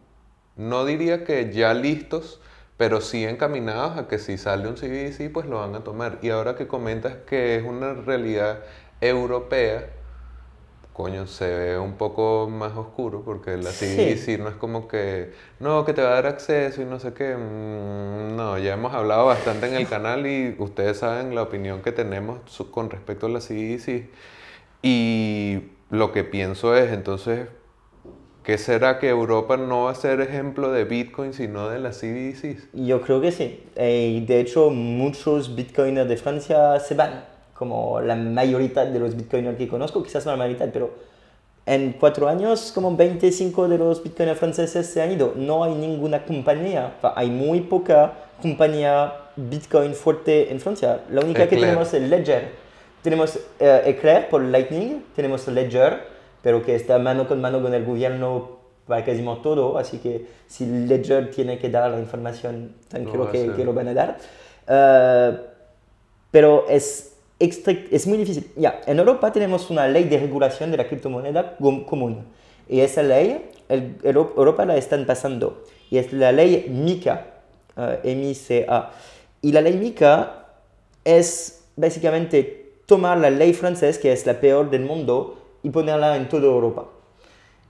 no 0.55 0.85
diría 0.85 1.23
que 1.23 1.51
ya 1.51 1.73
listos, 1.73 2.41
pero 2.77 3.01
sí 3.01 3.23
encaminados 3.23 3.97
a 3.97 4.07
que 4.07 4.17
si 4.17 4.37
sale 4.37 4.67
un 4.67 4.75
CBDC, 4.75 5.31
pues 5.31 5.45
lo 5.45 5.59
van 5.59 5.75
a 5.75 5.83
tomar. 5.83 6.19
Y 6.21 6.29
ahora 6.29 6.55
que 6.55 6.67
comentas 6.67 7.15
que 7.27 7.55
es 7.55 7.63
una 7.63 7.93
realidad 7.93 8.59
europea, 8.99 9.87
coño, 10.95 11.27
se 11.27 11.45
ve 11.53 11.77
un 11.77 11.95
poco 11.95 12.49
más 12.49 12.77
oscuro 12.77 13.21
porque 13.25 13.57
la 13.57 13.71
CBDC 13.71 14.39
no 14.39 14.47
es 14.47 14.55
como 14.55 14.87
que, 14.87 15.33
no, 15.59 15.83
que 15.83 15.93
te 15.93 16.01
va 16.01 16.11
a 16.11 16.13
dar 16.13 16.27
acceso 16.27 16.81
y 16.81 16.85
no 16.85 17.01
sé 17.01 17.13
qué. 17.13 17.35
Mm, 17.35 18.37
no, 18.37 18.57
ya 18.57 18.73
hemos 18.73 18.93
hablado 18.93 19.25
bastante 19.25 19.67
en 19.67 19.73
el 19.73 19.87
canal 19.89 20.25
y 20.25 20.55
ustedes 20.57 20.99
saben 20.99 21.35
la 21.35 21.41
opinión 21.41 21.81
que 21.81 21.91
tenemos 21.91 22.39
con 22.71 22.89
respecto 22.89 23.25
a 23.25 23.29
la 23.29 23.39
CBDC. 23.39 24.07
Y 24.83 25.63
lo 25.89 26.13
que 26.13 26.23
pienso 26.23 26.77
es, 26.77 26.93
entonces, 26.93 27.49
¿qué 28.43 28.57
será 28.57 28.97
que 28.97 29.09
Europa 29.09 29.57
no 29.57 29.83
va 29.83 29.91
a 29.91 29.95
ser 29.95 30.21
ejemplo 30.21 30.71
de 30.71 30.85
Bitcoin 30.85 31.33
sino 31.33 31.67
de 31.67 31.79
la 31.79 31.89
CBDC? 31.89 32.71
Yo 32.71 33.01
creo 33.01 33.19
que 33.19 33.33
sí. 33.33 33.65
Eh, 33.75 34.23
de 34.25 34.39
hecho, 34.39 34.69
muchos 34.69 35.57
Bitcoiners 35.57 36.07
de 36.07 36.15
Francia 36.15 36.79
se 36.79 36.95
van 36.95 37.34
como 37.57 38.01
la 38.01 38.15
mayoría 38.15 38.85
de 38.85 38.99
los 38.99 39.15
bitcoiners 39.15 39.57
que 39.57 39.67
conozco, 39.67 40.03
quizás 40.03 40.25
no 40.25 40.31
la 40.31 40.37
mayoría, 40.37 40.71
pero 40.71 40.91
en 41.65 41.93
cuatro 41.93 42.27
años 42.27 42.71
como 42.75 42.95
25 42.95 43.67
de 43.67 43.77
los 43.77 44.03
bitcoiners 44.03 44.37
franceses 44.37 44.87
se 44.87 45.01
han 45.01 45.11
ido. 45.11 45.33
No 45.35 45.63
hay 45.63 45.73
ninguna 45.73 46.23
compañía, 46.23 46.97
hay 47.15 47.29
muy 47.29 47.61
poca 47.61 48.13
compañía 48.41 49.13
bitcoin 49.35 49.93
fuerte 49.93 50.51
en 50.51 50.59
Francia. 50.59 51.01
La 51.09 51.21
única 51.21 51.47
que 51.47 51.55
tenemos 51.55 51.93
es 51.93 52.01
Ledger. 52.03 52.65
Tenemos 53.01 53.35
uh, 53.35 53.87
Eclair 53.87 54.29
por 54.29 54.41
Lightning, 54.41 55.03
tenemos 55.15 55.47
Ledger, 55.47 55.99
pero 56.41 56.63
que 56.63 56.75
está 56.75 56.99
mano 56.99 57.27
con 57.27 57.39
mano 57.39 57.61
con 57.61 57.73
el 57.73 57.85
gobierno 57.85 58.55
para 58.87 59.03
casi 59.03 59.23
todo, 59.41 59.77
así 59.77 59.97
que 59.97 60.27
si 60.47 60.65
Ledger 60.65 61.31
tiene 61.31 61.57
que 61.57 61.69
dar 61.69 61.89
la 61.89 61.99
información, 61.99 62.75
tranquilo 62.87 63.31
que, 63.31 63.51
que, 63.53 63.63
lo 63.63 63.73
van 63.73 63.87
a 63.87 63.93
dar. 63.93 64.17
Uh, 64.67 65.37
pero 66.31 66.65
es, 66.69 67.14
es 67.39 68.07
muy 68.07 68.17
difícil. 68.17 68.49
Ya, 68.55 68.81
en 68.85 68.99
Europa 68.99 69.31
tenemos 69.31 69.69
una 69.69 69.87
ley 69.87 70.05
de 70.05 70.19
regulación 70.19 70.71
de 70.71 70.77
la 70.77 70.87
criptomoneda 70.87 71.57
común. 71.57 72.25
Y 72.69 72.79
esa 72.79 73.03
ley, 73.03 73.49
el, 73.69 73.95
Europa 74.03 74.65
la 74.65 74.77
están 74.77 75.05
pasando. 75.05 75.63
Y 75.89 75.97
es 75.97 76.13
la 76.13 76.31
ley 76.31 76.67
MICA, 76.69 77.27
uh, 77.77 77.81
M-I-C-A. 78.03 78.91
Y 79.41 79.51
la 79.51 79.61
ley 79.61 79.77
MICA 79.77 80.45
es 81.03 81.63
básicamente 81.75 82.73
tomar 82.85 83.17
la 83.17 83.29
ley 83.29 83.53
francesa, 83.53 83.99
que 83.99 84.11
es 84.11 84.25
la 84.25 84.39
peor 84.39 84.69
del 84.69 84.83
mundo, 84.83 85.41
y 85.61 85.69
ponerla 85.69 86.15
en 86.15 86.29
toda 86.29 86.45
Europa. 86.45 86.87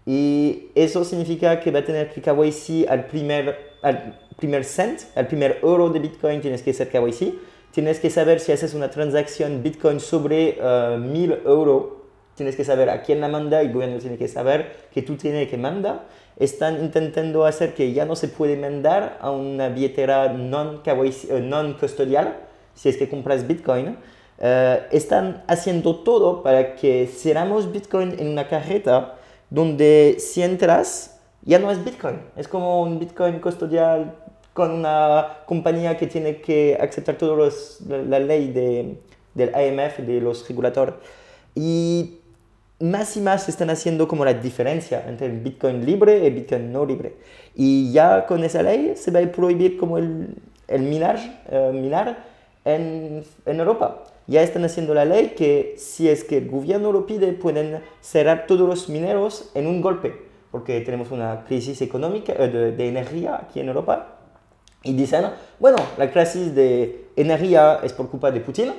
Y 0.05 0.67
eso 0.75 1.03
significa 1.03 1.59
que 1.59 1.71
va 1.71 1.79
a 1.79 1.85
tener 1.85 2.13
que 2.13 2.21
KYC 2.21 2.87
al 2.87 3.07
primer, 3.07 3.75
al 3.81 4.19
primer 4.37 4.63
cent, 4.63 5.01
al 5.15 5.27
primer 5.27 5.59
euro 5.63 5.89
de 5.89 5.99
Bitcoin 5.99 6.41
tienes 6.41 6.61
que 6.61 6.71
hacer 6.71 6.89
KYC. 6.89 7.33
Tienes 7.75 7.99
que 7.99 8.09
saber 8.09 8.39
si 8.39 8.53
haces 8.53 8.73
una 8.73 8.89
transacción 8.89 9.61
Bitcoin 9.61 9.99
sobre 9.99 10.57
uh, 10.61 10.97
1000 10.97 11.41
euros. 11.45 11.87
Tienes 12.33 12.55
que 12.55 12.63
saber 12.63 12.89
a 12.89 13.01
quién 13.01 13.19
la 13.19 13.27
manda 13.27 13.61
y 13.61 13.65
el 13.65 13.73
gobierno 13.73 13.97
tiene 13.99 14.15
que 14.15 14.29
saber 14.29 14.87
que 14.93 15.01
tú 15.01 15.17
tienes 15.17 15.49
que 15.49 15.57
mandar. 15.57 16.05
Están 16.39 16.81
intentando 16.81 17.43
hacer 17.43 17.73
que 17.73 17.91
ya 17.91 18.05
no 18.05 18.15
se 18.15 18.29
puede 18.29 18.55
mandar 18.55 19.17
a 19.19 19.29
una 19.29 19.67
billetera 19.67 20.31
non, 20.31 20.79
uh, 20.87 21.39
non 21.41 21.73
custodial 21.73 22.37
si 22.75 22.87
es 22.87 22.95
que 22.95 23.09
compras 23.09 23.45
Bitcoin. 23.45 23.97
Uh, 24.39 24.87
están 24.91 25.43
haciendo 25.45 25.97
todo 25.97 26.43
para 26.43 26.77
que 26.77 27.07
cerramos 27.07 27.73
Bitcoin 27.73 28.15
en 28.17 28.29
una 28.29 28.47
carreta 28.47 29.15
donde 29.49 30.15
si 30.19 30.43
entras 30.43 31.19
ya 31.41 31.59
no 31.59 31.69
es 31.71 31.83
Bitcoin, 31.83 32.21
es 32.37 32.47
como 32.47 32.81
un 32.81 32.99
Bitcoin 32.99 33.39
custodial 33.39 34.15
con 34.55 34.71
una 34.71 35.43
compañía 35.45 35.95
que 35.97 36.07
tiene 36.07 36.41
que 36.41 36.75
aceptar 36.81 37.19
toda 37.19 37.51
la, 37.87 38.19
ley 38.19 38.51
de, 38.51 38.97
del 39.35 39.49
IMF, 39.49 39.99
de 39.99 40.19
los 40.19 40.47
reguladores. 40.47 40.95
Y 41.53 42.17
más 42.79 43.15
y 43.15 43.21
más 43.21 43.47
están 43.47 43.69
haciendo 43.69 44.07
como 44.07 44.25
la 44.25 44.33
diferencia 44.33 45.05
entre 45.07 45.27
el 45.27 45.39
Bitcoin 45.41 45.85
libre 45.85 46.25
y 46.25 46.31
Bitcoin 46.31 46.71
no 46.71 46.87
libre. 46.87 47.13
Y 47.53 47.91
ya 47.91 48.25
con 48.25 48.43
esa 48.43 48.63
ley 48.63 48.93
se 48.95 49.11
va 49.11 49.19
a 49.19 49.31
prohibir 49.31 49.77
como 49.77 49.99
el, 49.99 50.35
el 50.67 50.81
minar, 50.81 51.19
uh, 51.51 51.71
minar 51.71 52.25
en, 52.63 53.23
en 53.45 53.59
Europa 53.59 54.05
ya 54.27 54.41
están 54.41 54.65
haciendo 54.65 54.93
la 54.93 55.05
ley 55.05 55.33
que 55.37 55.75
si 55.77 56.09
es 56.09 56.23
que 56.23 56.37
el 56.37 56.49
gobierno 56.49 56.91
lo 56.91 57.05
pide, 57.05 57.31
pueden 57.33 57.81
cerrar 58.01 58.47
todos 58.47 58.67
los 58.67 58.89
mineros 58.89 59.51
en 59.53 59.67
un 59.67 59.81
golpe, 59.81 60.15
porque 60.51 60.81
tenemos 60.81 61.11
una 61.11 61.45
crisis 61.45 61.81
económica 61.81 62.33
eh, 62.37 62.47
de, 62.47 62.87
energía 62.87 63.35
aquí 63.35 63.59
en 63.59 63.67
Europa. 63.67 64.14
Y 64.85 64.93
dicen, 64.93 65.25
bueno, 65.59 65.77
la 65.97 66.09
crisis 66.09 66.55
de 66.55 67.09
energía 67.17 67.79
es 67.83 67.91
por 67.91 68.09
culpa 68.09 68.31
de 68.31 68.39
Putin. 68.39 68.71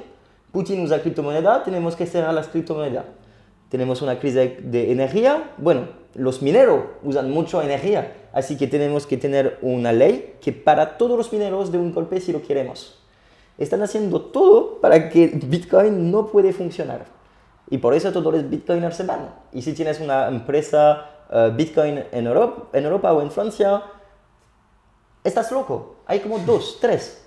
Putin 0.53 0.81
usa 0.81 1.03
criptomoneda, 1.03 1.63
tenemos 1.63 1.95
que 1.95 2.07
cerrar 2.07 2.33
las 2.33 2.49
criptomonedas. 2.49 3.05
Tenemos 3.69 4.01
una 4.01 4.19
crisis 4.19 4.53
de 4.63 4.93
energía, 4.93 5.51
bueno, 5.59 5.89
los 6.15 6.41
mineros 6.41 6.81
usan 7.03 7.31
mucho 7.31 7.61
energía, 7.61 8.15
así 8.33 8.57
que 8.57 8.67
tenemos 8.67 9.07
que 9.07 9.19
tener 9.19 9.59
una 9.61 9.93
ley 9.93 10.37
que 10.41 10.53
para 10.53 10.97
todos 10.97 11.19
los 11.19 11.31
mineros 11.31 11.71
de 11.71 11.79
un 11.79 11.93
golpe 11.93 12.21
si 12.21 12.33
lo 12.33 12.41
queremos 12.41 12.97
están 13.59 13.83
haciendo 13.83 14.21
todo 14.21 14.81
para 14.81 15.09
que 15.09 15.29
Bitcoin 15.29 16.11
no 16.11 16.27
puede 16.27 16.53
funcionar. 16.53 17.07
Y 17.69 17.79
por 17.79 17.95
eso 17.95 18.13
todos 18.13 18.33
los 18.33 18.49
Bitcoiners 18.49 18.97
se 18.97 19.05
van. 19.05 19.35
Y 19.53 19.63
si 19.63 19.73
tienes 19.73 20.01
una 20.01 20.29
empresa 20.29 21.11
uh, 21.31 21.55
Bitcoin 21.55 22.05
en 22.13 22.27
Europa, 22.27 22.69
en 22.73 22.85
Europa 22.85 23.13
o 23.13 23.23
en 23.23 23.31
Francia, 23.31 23.83
estás 25.27 25.51
loco. 25.51 25.97
Hay 26.07 26.21
como 26.21 26.39
dos, 26.39 26.79
tres. 26.81 27.23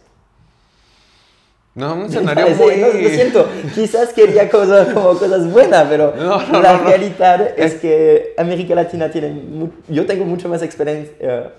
No, 1.76 1.94
un 1.94 2.06
escenario 2.06 2.56
muy... 2.56 2.78
No, 2.78 2.88
lo 2.88 3.10
siento, 3.10 3.48
quizás 3.76 4.12
quería 4.12 4.50
cosas, 4.50 4.94
como 4.94 5.14
cosas 5.14 5.52
buenas, 5.52 5.88
pero 5.88 6.14
la 6.52 6.78
realidad 6.78 7.54
es 7.58 7.76
que 7.76 8.34
América 8.38 8.76
Latina 8.76 9.10
tiene... 9.12 9.70
Yo 9.88 10.06
tengo 10.06 10.26
mucho 10.26 10.50
más 10.50 10.62
experiencia... 10.62 11.54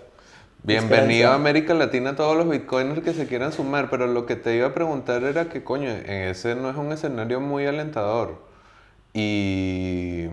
Bienvenido 0.63 1.31
a 1.31 1.35
América 1.35 1.73
Latina 1.73 2.11
a 2.11 2.17
todos 2.17 2.37
los 2.37 2.47
bitcoiners 2.47 3.01
que 3.01 3.15
se 3.15 3.27
quieran 3.27 3.51
sumar, 3.51 3.89
pero 3.89 4.07
lo 4.07 4.27
que 4.27 4.37
te 4.37 4.55
iba 4.55 4.67
a 4.67 4.75
preguntar 4.75 5.23
era 5.23 5.49
que, 5.49 5.65
coño, 5.65 5.89
ese 5.89 6.55
no 6.55 6.69
es 6.69 6.77
un 6.77 6.93
escenario 6.93 7.41
muy 7.41 7.65
alentador. 7.65 8.43
Y 9.15 10.27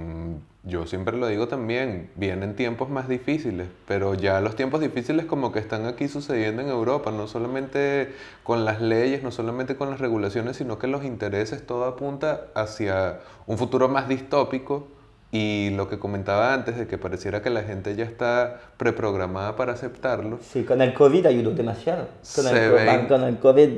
yo 0.67 0.85
siempre 0.85 1.17
lo 1.17 1.27
digo 1.27 1.47
también, 1.47 2.09
vienen 2.15 2.55
tiempos 2.55 2.89
más 2.89 3.07
difíciles, 3.07 3.67
pero 3.87 4.13
ya 4.13 4.41
los 4.41 4.55
tiempos 4.55 4.81
difíciles 4.81 5.25
como 5.25 5.51
que 5.51 5.59
están 5.59 5.85
aquí 5.85 6.07
sucediendo 6.09 6.61
en 6.61 6.67
Europa, 6.67 7.11
no 7.11 7.27
solamente 7.27 8.13
con 8.43 8.65
las 8.65 8.81
leyes, 8.81 9.23
no 9.23 9.31
solamente 9.31 9.75
con 9.77 9.89
las 9.89 9.99
regulaciones, 9.99 10.57
sino 10.57 10.77
que 10.77 10.87
los 10.87 11.05
intereses 11.05 11.65
todo 11.65 11.85
apunta 11.85 12.47
hacia 12.53 13.19
un 13.45 13.57
futuro 13.57 13.87
más 13.87 14.09
distópico 14.09 14.87
y 15.31 15.71
lo 15.71 15.89
que 15.89 15.99
comentaba 15.99 16.53
antes 16.53 16.77
de 16.77 16.87
que 16.87 16.97
pareciera 16.97 17.41
que 17.41 17.49
la 17.49 17.63
gente 17.63 17.95
ya 17.95 18.03
está 18.03 18.59
preprogramada 18.77 19.55
para 19.55 19.73
aceptarlo. 19.73 20.39
Sí, 20.41 20.63
con 20.63 20.81
el 20.81 20.93
COVID 20.93 21.25
ayudó 21.27 21.51
demasiado. 21.51 22.07
Con, 22.35 22.47
el, 22.47 22.71
ve, 22.71 23.05
con 23.07 23.23
el 23.23 23.37
COVID. 23.37 23.69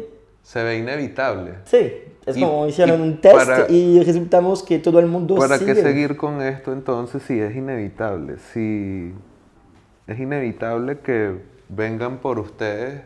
Se 0.49 0.63
ve 0.63 0.79
inevitable. 0.79 1.57
Sí, 1.65 1.91
es 2.25 2.35
como 2.35 2.65
hicieron 2.65 3.01
un 3.01 3.21
test 3.21 3.69
y 3.69 4.01
resultamos 4.01 4.63
que 4.63 4.79
todo 4.79 4.97
el 4.97 5.05
mundo 5.05 5.35
¿Para 5.35 5.59
qué 5.59 5.75
seguir 5.75 6.17
con 6.17 6.41
esto 6.41 6.73
entonces 6.73 7.21
si 7.21 7.39
es 7.39 7.55
inevitable? 7.55 8.37
Si 8.51 9.13
es 10.07 10.19
inevitable 10.19 11.01
que 11.01 11.35
vengan 11.67 12.17
por 12.17 12.39
ustedes. 12.39 13.03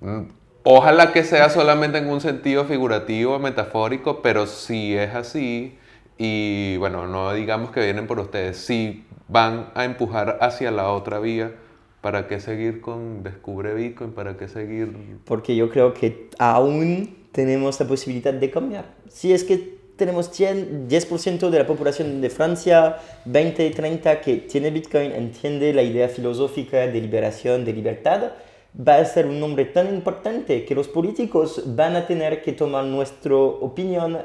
Mm, 0.00 0.20
ojalá 0.62 1.12
que 1.12 1.24
sea 1.24 1.50
solamente 1.50 1.98
en 1.98 2.08
un 2.08 2.22
sentido 2.22 2.64
figurativo, 2.64 3.38
metafórico, 3.38 4.22
pero 4.22 4.46
si 4.46 4.96
es 4.96 5.14
así, 5.14 5.76
y 6.16 6.78
bueno, 6.78 7.06
no 7.06 7.34
digamos 7.34 7.70
que 7.70 7.80
vienen 7.80 8.06
por 8.06 8.18
ustedes, 8.18 8.56
si 8.56 9.04
van 9.28 9.66
a 9.74 9.84
empujar 9.84 10.38
hacia 10.40 10.70
la 10.70 10.90
otra 10.90 11.18
vía, 11.18 11.52
¿para 12.00 12.26
qué 12.26 12.40
seguir 12.40 12.80
con 12.80 13.22
Descubre 13.22 13.74
Bitcoin? 13.74 14.12
¿Para 14.12 14.36
qué 14.36 14.48
seguir? 14.48 14.96
Porque 15.24 15.54
yo 15.56 15.70
creo 15.70 15.94
que 15.94 16.28
aún 16.38 17.16
tenemos 17.32 17.78
la 17.78 17.86
posibilidad 17.86 18.32
de 18.32 18.50
cambiar. 18.50 18.86
Si 19.08 19.32
es 19.32 19.44
que 19.44 19.80
tenemos 19.96 20.32
10% 20.32 21.50
de 21.50 21.58
la 21.58 21.66
población 21.66 22.22
de 22.22 22.30
Francia, 22.30 22.96
20, 23.26 23.70
30 23.70 24.20
que 24.22 24.36
tiene 24.36 24.70
Bitcoin, 24.70 25.12
entiende 25.12 25.74
la 25.74 25.82
idea 25.82 26.08
filosófica 26.08 26.86
de 26.86 27.00
liberación, 27.00 27.66
de 27.66 27.74
libertad, 27.74 28.32
va 28.74 28.96
a 28.96 29.04
ser 29.04 29.26
un 29.26 29.38
nombre 29.38 29.66
tan 29.66 29.92
importante 29.92 30.64
que 30.64 30.74
los 30.74 30.88
políticos 30.88 31.62
van 31.76 31.96
a 31.96 32.06
tener 32.06 32.40
que 32.40 32.52
tomar 32.52 32.84
nuestra 32.84 33.36
opinión 33.36 34.18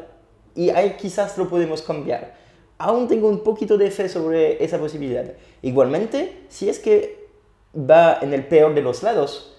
y 0.56 0.70
ahí 0.70 0.96
quizás 0.98 1.38
lo 1.38 1.50
podemos 1.50 1.82
cambiar. 1.82 2.36
Aún 2.78 3.10
tengo 3.10 3.28
un 3.28 3.44
poquito 3.44 3.78
de 3.78 3.92
fe 3.92 4.08
sobre 4.08 4.64
esa 4.64 4.78
posibilidad. 4.78 5.26
Igualmente, 5.62 6.44
si 6.48 6.70
es 6.70 6.80
que 6.80 7.25
va 7.76 8.20
en 8.22 8.34
el 8.34 8.46
peor 8.46 8.74
de 8.74 8.82
los 8.82 9.04
lados, 9.04 9.54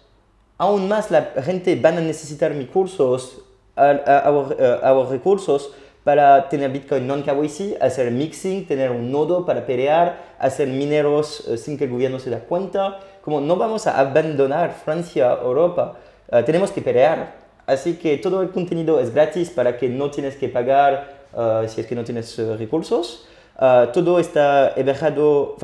aún 0.59 0.89
más 0.89 1.11
la 1.11 1.33
gente 1.43 1.77
va 1.77 1.91
a 1.91 1.93
necesitar 1.93 2.55
mis 2.55 2.69
cursos, 2.69 3.43
a, 3.77 5.05
recursos 5.11 5.73
para 6.03 6.49
tener 6.49 6.71
Bitcoin 6.71 7.07
non 7.07 7.27
KYC, 7.27 7.83
hacer 7.83 8.15
mixing, 8.15 8.65
tener 8.67 8.95
un 8.95 9.11
nodo 9.11 9.45
para 9.45 9.67
pelear, 9.67 10.37
hacer 10.39 10.69
mineros 10.69 11.43
eh, 11.49 11.59
sin 11.59 11.77
que 11.77 11.85
el 11.85 11.91
gobierno 11.91 12.21
se 12.21 12.31
dé 12.31 12.39
cuenta. 12.39 13.01
Como 13.23 13.41
no 13.41 13.57
vamos 13.57 13.89
a 13.89 13.99
abandonar 13.99 14.71
Francia, 14.71 15.37
Europa, 15.43 15.99
eh, 16.31 16.45
tenemos 16.45 16.71
que 16.71 16.81
pelear 16.81 17.47
Así 17.67 17.95
que 17.95 18.17
todo 18.17 18.43
el 18.43 18.51
contenido 18.51 19.01
es 19.01 19.13
gratis 19.13 19.51
para 19.51 19.77
que 19.77 19.89
no 19.89 20.11
tienes 20.11 20.37
que 20.37 20.49
pagar 20.49 21.27
uh, 21.33 21.67
si 21.69 21.81
es 21.81 21.87
que 21.87 21.97
no 21.97 22.05
tienes 22.05 22.39
recursos. 22.59 23.27
Todo 23.59 24.21
está 24.21 24.75
dejado, 24.75 25.57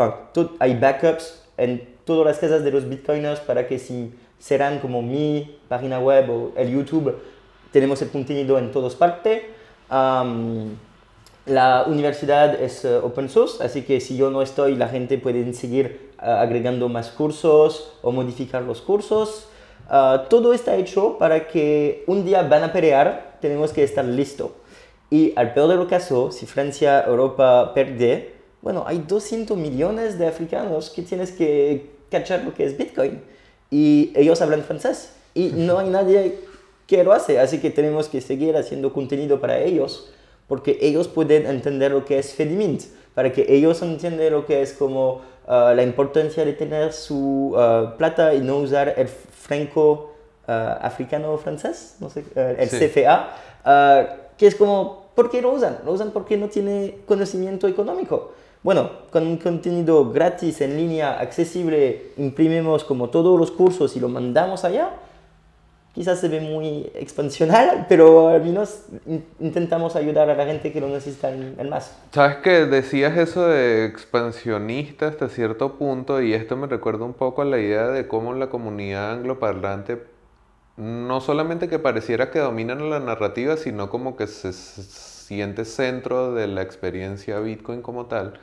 hay 0.58 0.74
backups 0.74 1.44
en 1.58 1.91
todas 2.04 2.26
las 2.26 2.38
casas 2.38 2.64
de 2.64 2.70
los 2.70 2.88
bitcoiners 2.88 3.40
para 3.40 3.66
que 3.66 3.78
si 3.78 4.12
serán 4.38 4.80
como 4.80 5.02
mi 5.02 5.56
página 5.68 5.98
web 6.00 6.30
o 6.30 6.52
el 6.56 6.70
YouTube, 6.70 7.14
tenemos 7.70 8.02
el 8.02 8.10
contenido 8.10 8.58
en 8.58 8.72
todas 8.72 8.94
partes. 8.94 9.42
Um, 9.90 10.76
la 11.46 11.84
universidad 11.88 12.60
es 12.60 12.84
open 12.84 13.28
source, 13.28 13.62
así 13.64 13.82
que 13.82 14.00
si 14.00 14.16
yo 14.16 14.30
no 14.30 14.42
estoy, 14.42 14.76
la 14.76 14.88
gente 14.88 15.18
puede 15.18 15.52
seguir 15.54 16.12
agregando 16.18 16.88
más 16.88 17.10
cursos 17.10 17.94
o 18.02 18.12
modificar 18.12 18.62
los 18.62 18.80
cursos. 18.80 19.48
Ah, 19.88 20.26
todo 20.30 20.52
está 20.52 20.76
hecho 20.76 21.18
para 21.18 21.48
que 21.48 22.04
un 22.06 22.24
día 22.24 22.42
van 22.42 22.64
a 22.64 22.72
pelear, 22.72 23.38
tenemos 23.40 23.72
que 23.72 23.82
estar 23.82 24.04
listos. 24.04 24.52
Y 25.10 25.32
al 25.36 25.52
peor 25.52 25.68
de 25.68 25.76
los 25.76 25.88
casos, 25.88 26.36
si 26.36 26.46
Francia, 26.46 27.04
Europa 27.06 27.74
pierde, 27.74 28.31
bueno, 28.62 28.84
hay 28.86 29.04
200 29.06 29.56
millones 29.58 30.18
de 30.18 30.26
africanos 30.26 30.88
que 30.90 31.02
tienes 31.02 31.32
que 31.32 31.90
cachar 32.10 32.44
lo 32.44 32.54
que 32.54 32.64
es 32.64 32.78
Bitcoin. 32.78 33.20
Y 33.70 34.12
ellos 34.14 34.40
hablan 34.40 34.62
francés. 34.62 35.10
Y 35.34 35.48
no 35.48 35.78
hay 35.78 35.88
nadie 35.90 36.38
que 36.86 37.02
lo 37.02 37.12
hace. 37.12 37.40
Así 37.40 37.58
que 37.58 37.70
tenemos 37.70 38.08
que 38.08 38.20
seguir 38.20 38.56
haciendo 38.56 38.92
contenido 38.92 39.40
para 39.40 39.58
ellos. 39.58 40.12
Porque 40.46 40.78
ellos 40.80 41.08
pueden 41.08 41.46
entender 41.46 41.90
lo 41.90 42.04
que 42.04 42.18
es 42.18 42.32
Fedimint. 42.34 42.82
para 43.14 43.32
que 43.32 43.44
ellos 43.48 43.82
entiendan 43.82 44.30
lo 44.30 44.46
que 44.46 44.62
es 44.62 44.72
como 44.72 45.20
uh, 45.46 45.74
la 45.74 45.82
importancia 45.82 46.44
de 46.44 46.52
tener 46.52 46.92
su 46.92 47.54
uh, 47.54 47.96
plata 47.98 48.32
y 48.34 48.40
no 48.40 48.58
usar 48.58 48.94
el 48.96 49.08
franco 49.08 50.12
uh, 50.48 50.52
africano 50.80 51.36
francés, 51.36 51.96
no 52.00 52.08
sé, 52.08 52.24
el 52.34 52.68
Sí. 52.70 52.78
CFA, 52.78 53.34
que 54.38 54.46
es 54.46 54.54
como, 54.54 55.10
¿por 55.14 55.30
qué 55.30 55.42
lo 55.42 55.52
usan? 55.52 55.78
Lo 55.84 55.92
usan 55.92 56.10
porque 56.10 56.36
no 56.36 56.48
tiene 56.48 57.00
conocimiento 57.06 57.68
económico. 57.68 58.32
Bueno, 58.62 58.90
con 59.10 59.26
un 59.26 59.38
contenido 59.38 60.10
gratis 60.12 60.60
en 60.60 60.76
línea, 60.76 61.18
accesible, 61.18 62.12
imprimimos 62.16 62.84
como 62.84 63.10
todos 63.10 63.38
los 63.38 63.50
cursos 63.50 63.96
y 63.96 64.00
lo 64.00 64.08
mandamos 64.08 64.64
allá. 64.64 64.90
Quizás 65.94 66.20
se 66.20 66.28
ve 66.28 66.40
muy 66.40 66.90
expansional, 66.94 67.84
pero 67.88 68.28
al 68.28 68.42
menos 68.42 68.84
in- 69.06 69.24
intentamos 69.40 69.94
ayudar 69.94 70.30
a 70.30 70.34
la 70.34 70.46
gente 70.46 70.72
que 70.72 70.80
lo 70.80 70.88
necesita 70.88 71.30
en 71.30 71.68
más. 71.68 71.94
Sabes 72.12 72.36
que 72.36 72.64
decías 72.66 73.18
eso 73.18 73.46
de 73.48 73.84
expansionista 73.84 75.08
hasta 75.08 75.28
cierto 75.28 75.74
punto 75.74 76.22
y 76.22 76.32
esto 76.32 76.56
me 76.56 76.66
recuerda 76.66 77.04
un 77.04 77.12
poco 77.12 77.42
a 77.42 77.44
la 77.44 77.58
idea 77.58 77.88
de 77.88 78.08
cómo 78.08 78.32
la 78.32 78.48
comunidad 78.48 79.12
angloparlante 79.12 80.02
no 80.76 81.20
solamente 81.20 81.68
que 81.68 81.78
pareciera 81.78 82.30
que 82.30 82.38
dominan 82.38 82.88
la 82.88 82.98
narrativa, 82.98 83.58
sino 83.58 83.90
como 83.90 84.16
que 84.16 84.26
se, 84.26 84.54
se 84.54 84.82
siente 85.36 85.64
centro 85.64 86.34
de 86.34 86.46
la 86.46 86.62
experiencia 86.62 87.38
Bitcoin 87.40 87.82
como 87.82 88.06
tal. 88.06 88.38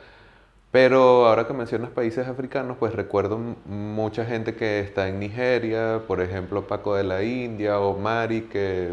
Pero 0.72 1.26
ahora 1.26 1.46
que 1.46 1.52
mencionas 1.52 1.90
países 1.90 2.28
africanos, 2.28 2.76
pues 2.78 2.94
recuerdo 2.94 3.38
mucha 3.66 4.24
gente 4.24 4.54
que 4.54 4.80
está 4.80 5.08
en 5.08 5.18
Nigeria, 5.20 6.02
por 6.06 6.20
ejemplo 6.20 6.66
Paco 6.66 6.94
de 6.94 7.04
la 7.04 7.22
India 7.24 7.80
o 7.80 7.98
Mari, 7.98 8.42
que 8.42 8.90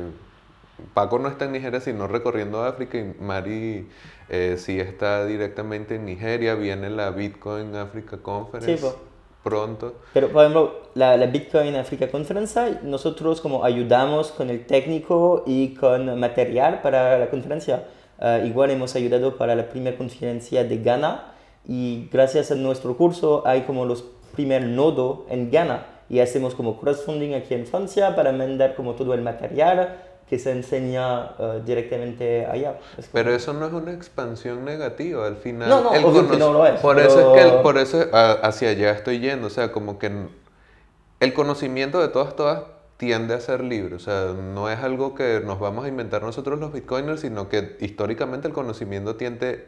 Paco 0.94 1.20
no 1.20 1.28
está 1.30 1.46
en 1.46 1.54
Nigeria, 1.54 1.80
sino 1.82 2.08
recorriendo 2.08 2.64
África 2.64 2.98
y 2.98 3.16
Mari 3.20 3.88
eh, 4.30 4.56
sí 4.58 4.80
está 4.80 5.26
directamente 5.26 5.96
en 5.96 6.06
Nigeria, 6.06 6.56
viene 6.56 6.90
la 6.90 7.12
Bitcoin 7.12 7.76
Africa 7.76 8.18
Conference 8.18 8.78
Sí. 8.78 9.17
Pronto. 9.43 9.95
Pero, 10.13 10.30
por 10.30 10.43
ejemplo, 10.43 10.82
la, 10.95 11.17
la 11.17 11.26
Bitcoin 11.28 11.76
Africa 11.76 12.10
Conferencia, 12.10 12.80
nosotros 12.84 13.41
como 13.41 13.63
ayudamos 13.63 14.32
con 14.32 14.50
el 14.50 14.65
técnico 14.65 15.43
y 15.45 15.76
con 15.76 16.19
material 16.19 16.82
para 16.82 17.17
la 17.17 17.30
conferencia. 17.30 17.84
Ah, 18.19 18.39
igual 18.43 18.71
hemos 18.71 18.95
ayudado 18.95 19.38
para 19.38 19.56
la 19.56 19.69
primera 19.69 19.95
conferencia 19.95 20.63
de 20.63 20.78
Ghana 20.80 21.34
y 21.67 22.10
gracias 22.12 22.52
a 22.52 22.56
nuestro 22.56 22.97
curso 22.97 23.43
hay 23.45 23.62
como 23.62 23.86
los 23.86 24.06
primer 24.36 24.63
nodo 24.63 25.26
en 25.30 25.52
Ghana 25.52 25.86
y 26.10 26.19
hacemos 26.19 26.56
como 26.56 26.80
crowdfunding 26.80 27.34
aquí 27.34 27.54
en 27.54 27.67
Francia 27.67 28.15
para 28.15 28.32
mandar 28.32 28.76
como 28.76 28.93
todo 28.93 29.13
el 29.13 29.21
material 29.21 29.97
que 30.30 30.38
se 30.40 30.52
enseña 30.52 31.20
ah, 31.24 31.60
directamente 31.66 32.46
allá. 32.46 32.78
Es 32.98 33.08
Pero 33.13 33.34
eso 33.34 33.54
no 33.54 33.66
es 33.66 33.74
una 33.74 33.94
expansión 33.94 34.66
negativa, 34.66 35.26
al 35.26 35.38
final. 35.38 35.70
No, 35.70 35.82
no, 35.84 35.94
el 35.94 36.04
obvio 36.04 36.28
que 36.28 36.36
conoc- 36.36 36.40
no 36.40 36.54
lo 36.54 36.66
es, 36.68 36.80
Por 36.82 37.00
eso 37.00 37.20
es 37.20 37.26
que, 37.42 37.44
el- 37.46 37.50
pero- 37.52 37.63
por 37.63 37.78
eso 37.78 38.06
a- 38.12 38.32
hacia 38.34 38.70
allá 38.70 38.92
estoy 38.92 39.20
yendo, 39.20 39.48
o 39.48 39.50
sea, 39.50 39.72
como 39.72 39.98
que 40.00 40.12
el 41.20 41.34
conocimiento 41.34 42.00
de 42.02 42.10
todas, 42.10 42.36
todas 42.36 42.63
tiende 42.98 43.34
a 43.36 43.40
ser 43.40 43.63
libre, 43.63 43.96
o 43.96 44.00
sea, 44.00 44.34
no 44.34 44.70
es 44.70 44.80
algo 44.80 45.13
que 45.16 45.42
nos 45.46 45.60
vamos 45.60 45.86
a 45.86 45.88
inventar 45.88 46.24
nosotros 46.24 46.60
los 46.60 46.74
bitcoiners, 46.74 47.22
sino 47.22 47.48
que 47.48 47.78
históricamente 47.80 48.48
el 48.48 48.54
conocimiento 48.54 49.16
tiende 49.16 49.68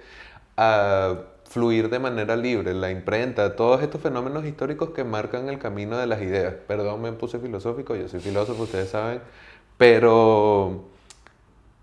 a 0.58 1.16
fluir 1.48 1.90
de 1.90 2.00
manera 2.00 2.36
libre, 2.36 2.74
la 2.74 2.92
imprenta, 2.92 3.56
todos 3.56 3.82
estos 3.82 4.02
fenómenos 4.02 4.46
históricos 4.46 4.90
que 4.92 5.04
marcan 5.04 5.48
el 5.50 5.58
camino 5.58 5.98
de 5.98 6.06
las 6.06 6.22
ideas. 6.22 6.54
Perdón, 6.68 7.02
me 7.02 7.12
puse 7.14 7.40
filosófico, 7.40 7.96
yo 7.96 8.08
soy 8.08 8.20
filósofo, 8.20 8.64
ustedes 8.64 8.90
saben, 8.90 9.22
pero 9.80 10.90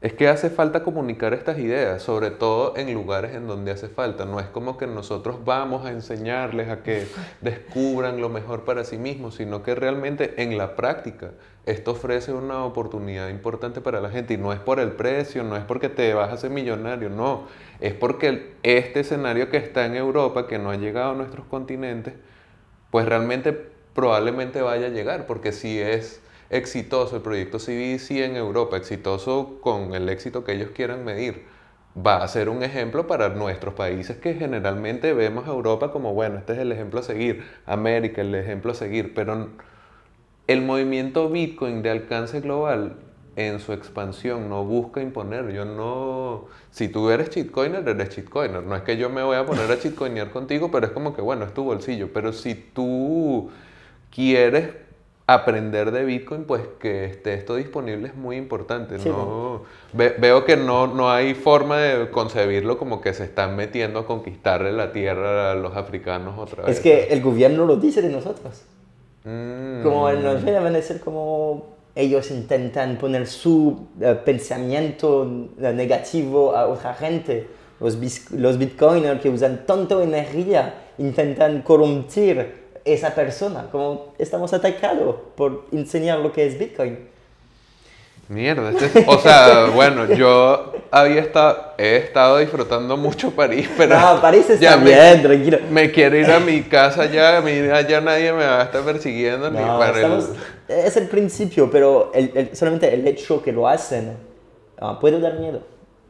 es 0.03 0.13
que 0.13 0.29
hace 0.29 0.51
falta 0.51 0.85
comunicar 0.85 1.33
estas 1.33 1.59
ideas, 1.59 2.03
sobre 2.03 2.31
todo 2.31 2.77
en 2.77 2.93
lugares 2.93 3.35
en 3.35 3.47
donde 3.47 3.71
hace 3.71 3.89
falta. 3.89 4.27
No 4.27 4.39
es 4.39 4.47
como 4.49 4.77
que 4.77 4.87
nosotros 4.87 5.47
vamos 5.47 5.87
a 5.87 5.93
enseñarles 5.93 6.69
a 6.69 6.83
que 6.83 7.07
descubran 7.41 8.21
lo 8.21 8.29
mejor 8.29 8.67
para 8.67 8.85
sí 8.85 8.99
mismos, 8.99 9.37
sino 9.37 9.63
que 9.63 9.75
realmente 9.75 10.43
en 10.43 10.59
la 10.59 10.77
práctica 10.77 11.31
esto 11.65 11.93
ofrece 11.93 12.35
una 12.35 12.67
oportunidad 12.67 13.31
importante 13.31 13.81
para 13.81 14.03
la 14.03 14.11
gente 14.11 14.35
y 14.35 14.37
no 14.37 14.53
es 14.53 14.61
por 14.61 14.79
el 14.79 14.93
precio, 14.93 15.43
no 15.43 15.57
es 15.57 15.65
porque 15.65 15.89
te 15.89 16.13
vas 16.13 16.29
a 16.29 16.35
hacer 16.35 16.51
millonario, 16.51 17.09
no, 17.09 17.47
es 17.81 17.95
porque 17.95 18.57
este 18.63 19.01
escenario 19.01 19.49
que 19.49 19.57
está 19.57 19.87
en 19.87 19.97
Europa, 19.97 20.47
que 20.47 20.59
no 20.59 20.71
ha 20.71 20.77
llegado 20.77 21.13
a 21.13 21.15
nuestros 21.15 21.47
continentes, 21.47 22.13
pues 22.91 23.07
realmente 23.07 23.55
probablemente 23.95 24.61
vaya 24.61 24.89
a 24.89 24.91
llegar, 24.91 25.27
porque 25.27 25.53
si 25.53 25.81
es 25.81 26.21
exitoso 26.51 27.17
el 27.17 27.23
proyecto 27.23 27.59
CBDC 27.59 28.11
en 28.23 28.37
Europa, 28.37 28.77
exitoso 28.77 29.59
con 29.61 29.95
el 29.95 30.09
éxito 30.09 30.45
que 30.45 30.53
ellos 30.53 30.71
quieran 30.75 31.05
medir, 31.05 31.45
va 31.97 32.23
a 32.23 32.29
ser 32.29 32.49
un 32.49 32.63
ejemplo 32.63 33.07
para 33.07 33.31
nuestros 33.31 33.75
países 33.75 34.19
que 34.19 34.35
generalmente 34.35 35.13
vemos 35.13 35.47
a 35.49 35.51
Europa 35.51 35.93
como, 35.93 36.15
bueno, 36.15 36.39
este 36.39 36.53
es 36.53 36.59
el 36.59 36.73
ejemplo 36.73 37.01
a 37.01 37.03
seguir, 37.03 37.45
América 37.67 38.21
el 38.21 38.35
ejemplo 38.35 38.73
a 38.73 38.75
seguir, 38.75 39.15
pero 39.15 39.49
el 40.47 40.63
movimiento 40.63 41.29
Bitcoin 41.29 41.83
de 41.83 41.91
alcance 41.91 42.41
global 42.41 42.97
en 43.37 43.61
su 43.61 43.73
expansión 43.73 44.49
no 44.49 44.65
busca 44.65 45.03
imponer. 45.03 45.53
Yo 45.53 45.65
no. 45.65 46.47
Si 46.71 46.89
tú 46.89 47.11
eres 47.11 47.31
shitcoiner, 47.31 47.87
eres 47.87 48.17
shitcoiner. 48.17 48.63
No 48.63 48.75
es 48.75 48.83
que 48.83 48.97
yo 48.97 49.11
me 49.11 49.23
voy 49.23 49.37
a 49.37 49.45
poner 49.45 49.71
a 49.71 49.77
shitcoinear 49.77 50.31
contigo, 50.31 50.71
pero 50.71 50.87
es 50.87 50.93
como 50.93 51.15
que, 51.15 51.21
bueno, 51.21 51.45
es 51.45 51.53
tu 51.53 51.65
bolsillo. 51.65 52.13
Pero 52.13 52.33
si 52.33 52.55
tú 52.55 53.51
quieres 54.11 54.71
aprender 55.27 55.91
de 55.91 56.05
Bitcoin, 56.05 56.45
pues 56.45 56.63
que 56.79 57.07
esté 57.07 57.35
esto 57.35 57.57
disponible 57.57 58.09
es 58.09 58.15
muy 58.15 58.37
importante. 58.37 58.99
Sí, 59.01 59.09
no, 59.09 59.63
ve- 59.93 60.15
veo 60.19 60.45
que 60.45 60.57
no, 60.57 60.87
no 60.87 61.11
hay 61.11 61.35
forma 61.35 61.79
de 61.79 62.11
concebirlo 62.11 62.79
como 62.79 63.01
que 63.01 63.13
se 63.13 63.25
están 63.25 63.57
metiendo 63.57 64.01
a 64.01 64.07
conquistarle 64.07 64.73
la 64.73 64.93
tierra 64.93 65.51
a 65.51 65.55
los 65.57 65.77
africanos 65.77 66.39
otra 66.39 66.65
vez. 66.65 66.77
Es 66.77 66.83
que 66.83 67.07
el 67.07 67.21
gobierno 67.23 67.67
lo 67.67 67.77
dice 67.77 68.03
de 68.03 68.11
nosotros. 68.11 68.63
Mm. 69.25 69.83
Como 69.83 70.03
van 70.03 70.25
a 70.77 70.83
ser 70.83 71.01
como 71.01 71.75
ellos 71.97 72.31
intentan 72.31 72.97
poner 72.97 73.27
su 73.27 73.89
eh, 74.01 74.17
pensamiento 74.25 75.25
eh, 75.61 75.73
negativo 75.73 76.55
a 76.55 76.69
otra 76.69 76.95
gente. 76.95 77.49
Los, 77.81 77.99
los 78.31 78.59
bitcoiners 78.59 79.21
que 79.21 79.29
usan 79.29 79.67
tanta 79.67 80.01
energía 80.03 80.75
intentan 80.99 81.63
corromper 81.63 82.66
esa 82.87 83.15
persona. 83.15 83.67
Como 83.71 84.15
estamos 84.19 84.53
atacados 84.55 85.17
por 85.37 85.65
enseñar 85.73 86.19
lo 86.21 86.33
que 86.33 86.47
es 86.47 86.59
bitcoin. 86.59 87.15
Mierda, 88.29 88.71
este 88.71 89.01
es- 89.01 89.09
o 89.09 89.19
sea, 89.21 89.67
bueno, 89.75 90.07
yo 90.13 90.73
había 90.91 91.21
estado, 91.21 91.75
he 91.79 91.97
estado 91.97 92.39
disfrutando 92.39 92.97
mucho 92.97 93.31
París, 93.31 93.69
pero 93.77 93.97
no, 93.97 94.21
París 94.21 94.51
está 94.51 94.61
ya 94.71 94.77
me- 94.77 94.85
bien, 94.91 95.23
tranquilo. 95.23 95.59
Me 95.71 95.93
quiero 95.93 96.17
ir 96.17 96.29
a 96.31 96.41
mi 96.41 96.63
casa 96.65 97.05
ya, 97.07 97.41
ya 97.87 98.01
nadie 98.01 98.33
me 98.33 98.45
va 98.45 98.63
a 98.63 98.65
estar 98.65 98.83
persiguiendo 98.83 99.49
ni 99.51 99.59
No, 99.61 99.79
para 99.79 99.91
el- 99.91 99.97
estamos- 99.97 100.31
Es 100.67 100.97
el 100.97 101.07
principio, 101.07 101.71
pero 101.71 102.11
el- 102.15 102.33
el- 102.35 102.57
solamente 102.57 102.93
el 102.93 103.07
hecho 103.07 103.41
que 103.43 103.53
lo 103.53 103.69
hacen 103.69 104.17
ah, 104.81 104.99
puede 104.99 105.21
dar 105.21 105.35
miedo. 105.39 105.61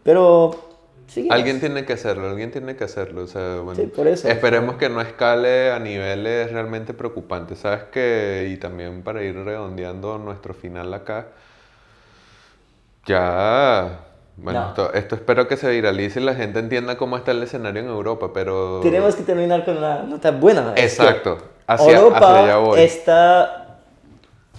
Pero 0.03 0.66
seguimos. 1.07 1.35
Alguien 1.37 1.61
tiene 1.61 1.85
que 1.85 1.93
hacerlo, 1.95 2.29
alguien 2.29 2.51
tiene 2.51 2.77
que 2.77 2.85
hacerlo, 2.85 3.23
o 3.23 3.27
sea, 3.27 3.57
bueno, 3.61 3.75
Sí, 3.81 3.87
por 3.87 4.07
eso. 4.07 4.29
esperemos 4.29 4.77
que 4.77 4.89
no 4.89 5.01
escale 5.01 5.71
a 5.73 5.79
niveles 5.79 6.51
realmente 6.53 6.95
preocupantes, 6.95 7.59
¿sabes? 7.61 7.85
Que, 7.93 8.49
y 8.53 8.57
también 8.57 9.03
para 9.03 9.23
ir 9.23 9.35
redondeando 9.37 10.19
nuestro 10.19 10.55
final 10.55 10.93
acá, 10.95 11.29
ya, 13.07 14.01
bueno, 14.37 14.61
No. 14.61 14.69
esto, 14.69 14.93
esto 14.95 15.15
espero 15.15 15.47
que 15.49 15.57
se 15.57 15.71
viralice 15.71 16.21
y 16.21 16.25
la 16.25 16.35
gente 16.35 16.59
entienda 16.59 16.97
cómo 16.97 17.17
está 17.17 17.31
el 17.31 17.43
escenario 17.43 17.83
en 17.83 17.89
Europa, 17.89 18.31
pero... 18.35 18.81
Tenemos 18.83 19.15
que 19.15 19.23
terminar 19.23 19.65
con 19.65 19.79
una 19.79 20.03
nota 20.03 20.31
buena. 20.33 20.73
Es 20.77 20.99
Exacto, 20.99 21.39
hacia, 21.67 21.99
Europa 21.99 22.19
hacia 22.19 22.39
allá 22.45 22.57
voy. 22.59 22.81
está... 22.81 23.63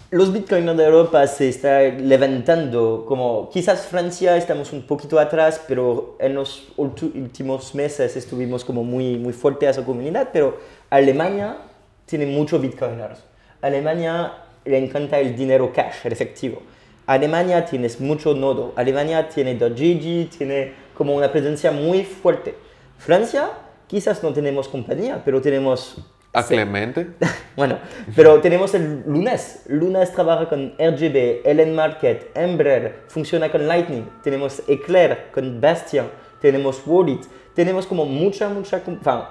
Los 0.10 0.32
bitcoiners 0.32 0.78
de 0.78 0.86
Europa 0.86 1.28
se 1.28 1.50
están 1.50 2.08
levantando, 2.08 3.04
como 3.06 3.50
quizás 3.50 3.88
Francia 3.88 4.38
estamos 4.38 4.72
un 4.72 4.84
poquito 4.84 5.20
atrás, 5.20 5.62
pero 5.67 6.15
en 6.22 6.34
los 6.34 6.70
últimos 6.78 7.76
meses 7.76 8.15
estuvimos 8.15 8.63
como 8.63 8.86
muy, 8.86 9.17
muy 9.17 9.34
fuerte 9.34 9.67
a 9.67 9.72
esa 9.72 9.84
comunidad, 9.84 10.30
pero 10.32 10.60
Alemania 10.89 11.58
tiene 12.06 12.26
muchos 12.26 12.62
bitcoiners. 12.62 13.20
Alemania 13.62 14.32
le 14.63 14.78
encanta 14.78 15.20
el 15.20 15.36
dinero 15.36 15.74
cash, 15.74 16.06
el 16.06 16.13
efectivo. 16.13 16.62
Alemania 17.06 17.65
tiene 17.65 17.89
mucho 18.00 18.34
nodo. 18.34 18.72
Alemania 18.78 19.28
tiene 19.28 19.56
Dojiji, 19.56 20.30
tiene 20.38 20.72
como 20.93 21.15
una 21.15 21.30
presencia 21.30 21.72
muy 21.72 22.06
fuerte. 22.06 22.56
Francia, 22.98 23.50
quizás 23.88 24.24
no 24.24 24.32
tenemos 24.32 24.70
compañía, 24.70 25.22
pero 25.26 25.41
tenemos... 25.41 25.98
¿A 26.38 26.45
Clemente? 26.45 27.08
Bueno, 27.58 27.80
pero 28.15 28.39
tenemos 28.39 28.76
el 28.76 29.02
Lunes. 29.08 29.63
Lunes 29.67 30.13
trabaja 30.13 30.47
con 30.47 30.73
RGB, 30.78 31.41
Ellen 31.43 31.73
Market, 31.73 32.30
Embraer, 32.38 33.00
funciona 33.08 33.52
con 33.52 33.67
Lightning. 33.67 34.08
Tenemos 34.21 34.62
Eclair 34.67 35.32
con 35.34 35.60
Bastion, 35.60 36.06
tenemos 36.39 36.84
Wallet. 36.86 37.21
Tenemos 37.56 37.88
como 37.88 38.06
mucha, 38.06 38.47
mucha... 38.50 38.78
Enfin, 38.78 39.23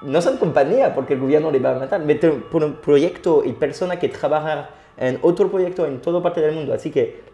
no 0.00 0.22
son 0.22 0.38
compañía 0.38 0.94
porque 0.94 1.12
el 1.12 1.20
gobierno 1.20 1.50
le 1.50 1.58
va 1.58 1.76
a 1.76 1.78
matar, 1.78 2.02
pero 2.06 2.48
por 2.48 2.64
un 2.64 2.76
proyecto 2.76 3.42
y 3.44 3.52
persona 3.52 3.98
que 3.98 4.08
trabaja 4.08 4.70
en 4.96 5.18
otro 5.20 5.50
proyecto 5.50 5.84
en 5.84 6.00
toda 6.00 6.22
parte 6.22 6.40
del 6.40 6.54
mundo. 6.54 6.72
Así 6.72 6.90
que 6.90 7.24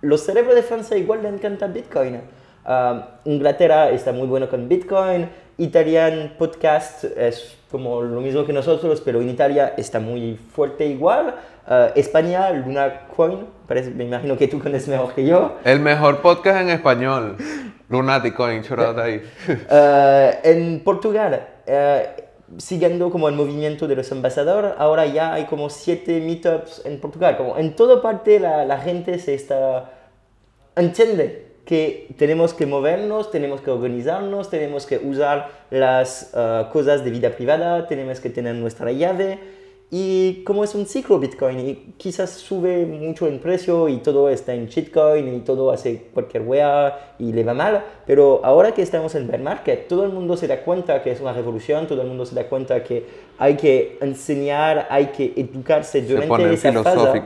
los 0.00 0.22
cerebros 0.22 0.56
de 0.56 0.64
Francia 0.64 0.96
igual 0.96 1.22
le 1.22 1.28
encanta 1.28 1.68
Bitcoin. 1.68 2.22
Ah, 2.64 3.20
Inglaterra 3.24 3.90
está 3.90 4.10
muy 4.10 4.26
bueno 4.26 4.48
con 4.48 4.68
Bitcoin 4.68 5.28
Italian 5.58 6.34
Podcast 6.38 7.04
es 7.04 7.56
como 7.70 8.02
lo 8.02 8.20
mismo 8.20 8.44
que 8.44 8.52
nosotros, 8.52 9.00
pero 9.00 9.20
en 9.20 9.30
Italia 9.30 9.74
está 9.76 10.00
muy 10.00 10.36
fuerte 10.36 10.86
igual. 10.86 11.34
Uh, 11.66 11.98
España, 11.98 12.50
Luna 12.50 13.06
Coin, 13.16 13.46
parece, 13.66 13.90
me 13.90 14.04
imagino 14.04 14.36
que 14.36 14.48
tú 14.48 14.58
conoces 14.58 14.86
mejor 14.88 15.14
que 15.14 15.26
yo. 15.26 15.56
El 15.64 15.80
mejor 15.80 16.20
podcast 16.20 16.60
en 16.60 16.70
español, 16.70 17.36
Lunatic 17.88 18.34
Coin, 18.34 18.62
chorado 18.62 19.02
ahí. 19.02 19.22
Uh, 19.48 20.30
en 20.44 20.80
Portugal, 20.84 21.48
uh, 21.66 22.58
siguiendo 22.58 23.10
como 23.10 23.28
el 23.28 23.34
movimiento 23.34 23.88
de 23.88 23.96
los 23.96 24.12
ambasadores, 24.12 24.72
ahora 24.78 25.06
ya 25.06 25.32
hay 25.32 25.46
como 25.46 25.70
siete 25.70 26.20
meetups 26.20 26.82
en 26.84 27.00
Portugal. 27.00 27.36
Como 27.36 27.56
en 27.56 27.74
toda 27.74 28.02
parte 28.02 28.38
la, 28.38 28.64
la 28.64 28.78
gente 28.78 29.18
se 29.18 29.34
está... 29.34 29.90
entiende 30.76 31.46
que 31.66 32.06
tenemos 32.16 32.54
que 32.54 32.64
movernos, 32.64 33.30
tenemos 33.32 33.60
que 33.60 33.70
organizarnos, 33.72 34.48
tenemos 34.48 34.86
que 34.86 34.98
usar 34.98 35.50
las 35.70 36.32
uh, 36.32 36.70
cosas 36.72 37.04
de 37.04 37.10
vida 37.10 37.30
privada, 37.30 37.88
tenemos 37.88 38.20
que 38.20 38.30
tener 38.30 38.54
nuestra 38.54 38.92
llave. 38.92 39.40
Y 39.90 40.42
como 40.44 40.64
es 40.64 40.74
un 40.74 40.86
ciclo 40.86 41.18
Bitcoin 41.18 41.60
y 41.60 41.74
quizás 41.96 42.30
sube 42.30 42.86
mucho 42.86 43.28
en 43.28 43.38
precio 43.40 43.88
y 43.88 43.98
todo 43.98 44.28
está 44.30 44.52
en 44.54 44.66
shitcoin 44.66 45.34
y 45.34 45.40
todo 45.40 45.70
hace 45.70 46.08
cualquier 46.12 46.42
wea 46.42 47.14
y 47.20 47.32
le 47.32 47.44
va 47.44 47.54
mal, 47.54 47.84
pero 48.04 48.40
ahora 48.44 48.72
que 48.72 48.82
estamos 48.82 49.14
en 49.14 49.28
bear 49.28 49.40
market, 49.40 49.86
todo 49.86 50.04
el 50.04 50.10
mundo 50.10 50.36
se 50.36 50.48
da 50.48 50.62
cuenta 50.62 51.02
que 51.02 51.12
es 51.12 51.20
una 51.20 51.32
revolución, 51.32 51.86
todo 51.86 52.02
el 52.02 52.08
mundo 52.08 52.26
se 52.26 52.34
da 52.34 52.48
cuenta 52.48 52.82
que 52.82 53.06
hay 53.38 53.56
que 53.56 53.98
enseñar, 54.00 54.88
hay 54.90 55.06
que 55.06 55.32
educarse 55.36 56.02
durante 56.02 56.52
esa 56.52 56.72
fase. 56.82 57.22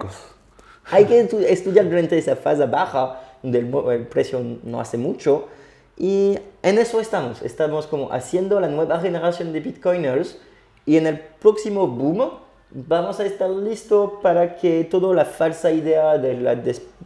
Hay 0.92 1.04
que 1.04 1.20
estudiar 1.48 1.88
durante 1.88 2.18
esa 2.18 2.36
fase 2.36 2.66
baja 2.66 3.20
del 3.42 3.72
el 3.90 4.06
precio 4.06 4.40
no 4.62 4.80
hace 4.80 4.98
mucho. 4.98 5.48
Y 5.96 6.38
en 6.62 6.78
eso 6.78 7.00
estamos, 7.00 7.42
estamos 7.42 7.86
como 7.86 8.10
haciendo 8.12 8.58
la 8.60 8.68
nueva 8.68 9.00
generación 9.00 9.52
de 9.52 9.60
bitcoiners 9.60 10.38
y 10.86 10.96
en 10.96 11.06
el 11.06 11.18
próximo 11.18 11.86
boom 11.86 12.30
vamos 12.70 13.20
a 13.20 13.26
estar 13.26 13.50
listos 13.50 14.12
para 14.22 14.56
que 14.56 14.84
toda 14.84 15.14
la 15.14 15.24
falsa 15.24 15.70
idea 15.70 16.16
de 16.18 16.36
la 16.36 16.56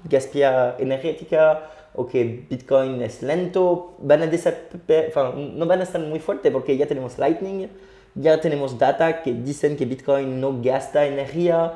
gaspilla 0.09 0.77
energética 0.79 1.70
o 1.94 2.07
que 2.07 2.47
Bitcoin 2.51 3.01
es 3.03 3.23
lento 3.23 3.94
van 3.99 4.23
a 4.23 4.27
no 4.27 5.66
van 5.66 5.81
a 5.81 5.85
estar 5.85 6.01
muy 6.01 6.18
fuertes 6.18 6.53
porque 6.53 6.77
ya 6.77 6.87
tenemos 6.87 7.18
Lightning, 7.18 7.68
ya 8.14 8.40
tenemos 8.40 8.79
data 8.79 9.23
que 9.23 9.33
dicen 9.33 9.77
que 9.77 9.87
Bitcoin 9.87 10.40
no 10.40 10.61
gasta 10.61 11.07
energía, 11.07 11.73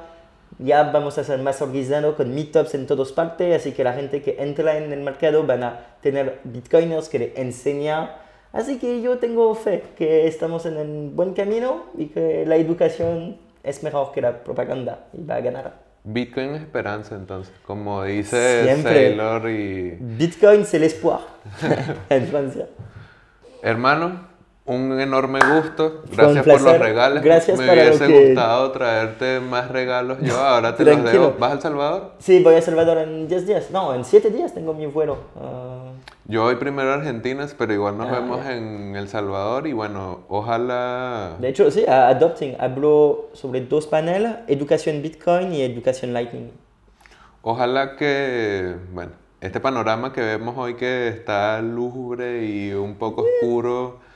ya 0.59 0.85
vamos 0.85 1.19
a 1.19 1.25
ser 1.25 1.41
más 1.41 1.63
organizados 1.63 2.15
con 2.17 2.35
meetups 2.35 2.75
en 2.75 2.87
todas 2.87 3.13
partes, 3.13 3.57
así 3.57 3.73
que 3.73 3.85
la 3.85 3.93
gente 3.93 4.23
que 4.23 4.37
entra 4.39 4.77
en 4.77 4.93
el 4.93 5.01
mercado 5.01 5.45
van 5.45 5.63
a 5.63 5.81
tener 6.01 6.41
bitcoiners 6.45 7.09
que 7.09 7.19
le 7.19 7.33
enseñan. 7.37 8.11
Así 8.53 8.79
que 8.79 9.03
yo 9.03 9.19
tengo 9.19 9.55
fe 9.55 9.85
que 9.97 10.27
estamos 10.27 10.67
en 10.67 10.77
el 10.79 11.11
buen 11.11 11.35
camino 11.35 11.85
y 11.97 12.07
que 12.07 12.45
la 12.47 12.57
educación 12.57 13.37
es 13.63 13.83
mejor 13.83 14.13
que 14.13 14.21
la 14.21 14.43
propaganda 14.43 15.07
y 15.13 15.23
va 15.23 15.37
a 15.37 15.41
ganar. 15.41 15.89
Bitcoin 16.05 16.55
es 16.55 16.63
esperanza 16.63 17.15
entonces, 17.15 17.53
como 17.67 18.03
dice 18.05 18.65
Siempre. 18.65 19.09
Sailor 19.09 19.51
y... 19.51 19.97
Bitcoin 20.01 20.65
c'est 20.65 20.81
l'espoir 20.81 21.21
en 22.09 22.27
Francia. 22.29 22.67
Hermano, 23.63 24.28
un 24.69 25.01
enorme 25.01 25.41
gusto. 25.41 26.03
Gracias 26.15 26.47
por 26.47 26.61
los 26.61 26.79
regalos. 26.79 27.23
Gracias 27.23 27.59
Me 27.59 27.71
hubiese 27.71 28.27
gustado 28.27 28.71
traerte 28.71 29.41
más 29.41 29.71
regalos. 29.71 30.19
Yo 30.21 30.37
ahora 30.39 30.77
te 30.77 30.85
los 30.85 31.03
dejo. 31.03 31.35
¿Vas 31.39 31.53
al 31.53 31.63
Salvador? 31.63 32.13
Sí, 32.19 32.43
voy 32.43 32.55
a 32.55 32.63
Salvador 32.63 32.99
en 32.99 33.27
10 33.29 33.47
días. 33.47 33.71
No, 33.71 33.95
en 33.95 34.05
7 34.05 34.31
días 34.31 34.55
tengo 34.55 34.75
mi 34.75 34.87
vuelo. 34.87 35.19
Ah. 35.41 35.91
Yo 36.27 36.43
voy 36.43 36.57
primero 36.57 36.91
a 36.91 36.95
Argentina, 36.97 37.47
pero 37.57 37.73
igual 37.73 37.97
nos 37.97 38.09
ah, 38.09 38.21
vemos 38.21 38.47
en 38.47 38.95
El 38.95 39.09
Salvador 39.09 39.67
y 39.67 39.73
bueno, 39.73 40.21
ojalá... 40.29 41.37
De 41.39 41.49
hecho, 41.49 41.71
sí, 41.71 41.87
a 41.89 42.09
Adopting 42.09 42.57
hablo 42.61 43.31
sobre 43.33 43.63
dos 43.63 43.87
paneles, 43.87 44.35
educación 44.47 45.01
Bitcoin 45.01 45.55
y 45.55 45.63
educación 45.63 46.13
Lightning. 46.13 46.51
Ojalá 47.41 47.97
que, 47.97 48.75
bueno, 48.93 49.13
este 49.41 49.59
panorama 49.59 50.13
que 50.13 50.21
vemos 50.21 50.55
hoy 50.59 50.75
que 50.75 51.09
está 51.09 51.63
lúgubre 51.63 52.45
y 52.45 52.75
un 52.75 52.97
poco 52.97 53.23
oscuro 53.23 54.07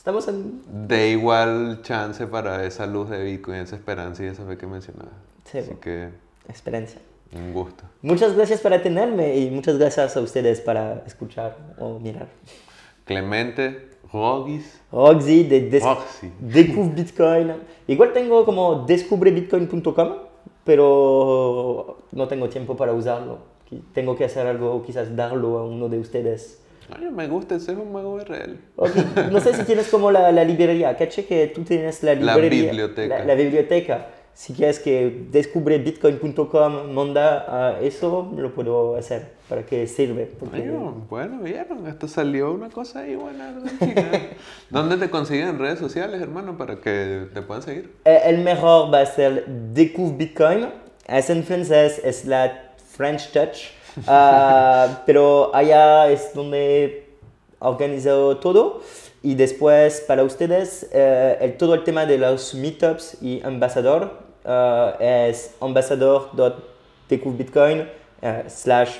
Estamos 0.00 0.26
en... 0.28 0.62
De 0.88 1.10
igual 1.10 1.82
chance 1.82 2.26
para 2.26 2.64
esa 2.64 2.86
luz 2.86 3.10
de 3.10 3.22
Bitcoin, 3.22 3.58
esa 3.58 3.76
esperanza 3.76 4.24
y 4.24 4.28
esa 4.28 4.46
fe 4.46 4.56
que 4.56 4.66
mencionaba. 4.66 5.10
Sí, 5.44 5.58
Así 5.58 5.72
que... 5.74 6.08
Experiencia. 6.48 7.02
Un 7.36 7.52
gusto. 7.52 7.84
Muchas 8.00 8.34
gracias 8.34 8.62
por 8.62 8.72
tenerme 8.78 9.36
y 9.36 9.50
muchas 9.50 9.76
gracias 9.76 10.16
a 10.16 10.20
ustedes 10.22 10.62
para 10.62 11.02
escuchar 11.06 11.54
o 11.78 11.98
mirar. 11.98 12.28
Clemente 13.04 13.90
Rogis. 14.10 14.80
Roxy 14.90 15.44
de 15.44 15.68
Des 15.68 15.84
Descubre 16.40 16.94
Bitcoin. 16.94 17.52
Igual 17.86 18.14
tengo 18.14 18.46
como 18.46 18.86
descubrebitcoin.com, 18.86 20.12
pero 20.64 21.98
no 22.12 22.26
tengo 22.26 22.48
tiempo 22.48 22.74
para 22.74 22.94
usarlo. 22.94 23.40
Tengo 23.92 24.16
que 24.16 24.24
hacer 24.24 24.46
algo, 24.46 24.82
quizás 24.82 25.14
darlo 25.14 25.58
a 25.58 25.66
uno 25.66 25.90
de 25.90 25.98
ustedes 25.98 26.58
me 27.12 27.28
gusta, 27.28 27.56
ese 27.56 27.72
es 27.72 27.78
un 27.78 27.92
mago 27.92 28.18
RL. 28.18 28.56
No 29.30 29.40
sé 29.40 29.54
si 29.54 29.64
tienes 29.64 29.88
como 29.88 30.10
la, 30.10 30.32
la, 30.32 30.44
librería, 30.44 30.96
caché 30.96 31.26
que 31.26 31.46
tú 31.48 31.62
tienes 31.62 32.02
la 32.02 32.14
librería. 32.14 32.64
La 32.64 32.70
biblioteca. 32.70 33.24
La, 33.24 33.34
biblioteca. 33.34 34.06
Si 34.34 34.54
quieres 34.54 34.78
que 34.78 35.26
descubre 35.30 35.78
bitcoin.com, 35.78 36.92
manda 36.92 37.72
a 37.74 37.80
eso, 37.80 38.32
lo 38.36 38.54
puedo 38.54 38.96
hacer 38.96 39.32
para 39.48 39.64
que 39.66 39.86
sirve. 39.86 40.30
Porque... 40.38 40.70
bueno, 41.10 41.40
vieron, 41.42 41.86
esto 41.88 42.08
salió 42.08 42.52
una 42.52 42.70
cosa 42.70 43.00
ahí 43.00 43.16
buena. 43.16 43.54
¿Dónde 44.70 44.96
te 44.96 45.10
consiguen 45.10 45.48
en 45.48 45.58
redes 45.58 45.78
sociales, 45.78 46.22
hermano, 46.22 46.56
para 46.56 46.80
que 46.80 47.26
te 47.34 47.42
puedan 47.42 47.62
seguir? 47.62 47.92
Eh, 48.04 48.20
el 48.26 48.38
mejor 48.38 48.92
va 48.94 49.00
a 49.00 49.06
ser 49.06 49.44
Découvre 49.46 50.16
Bitcoin. 50.16 50.68
Es 51.06 51.28
en 51.28 51.42
francés, 51.42 52.00
es 52.04 52.24
la 52.24 52.72
French 52.96 53.32
Touch. 53.32 53.79
Ah, 54.06 55.02
pero 55.06 55.50
allá 55.54 56.10
es 56.10 56.34
donde 56.34 57.06
organizo 57.58 58.36
todo. 58.38 58.80
Y 59.22 59.34
después, 59.34 60.02
para 60.06 60.24
ustedes, 60.24 60.88
eh, 60.92 61.36
el, 61.40 61.58
todo 61.58 61.74
el 61.74 61.84
tema 61.84 62.06
de 62.06 62.16
los 62.18 62.54
meetups 62.54 63.22
y 63.22 63.42
ambasador 63.42 64.12
uh, 64.44 64.92
es 64.98 65.54
ambasador.tqbitcoin 65.60 67.80
uh, 67.80 67.86
slash 68.48 68.96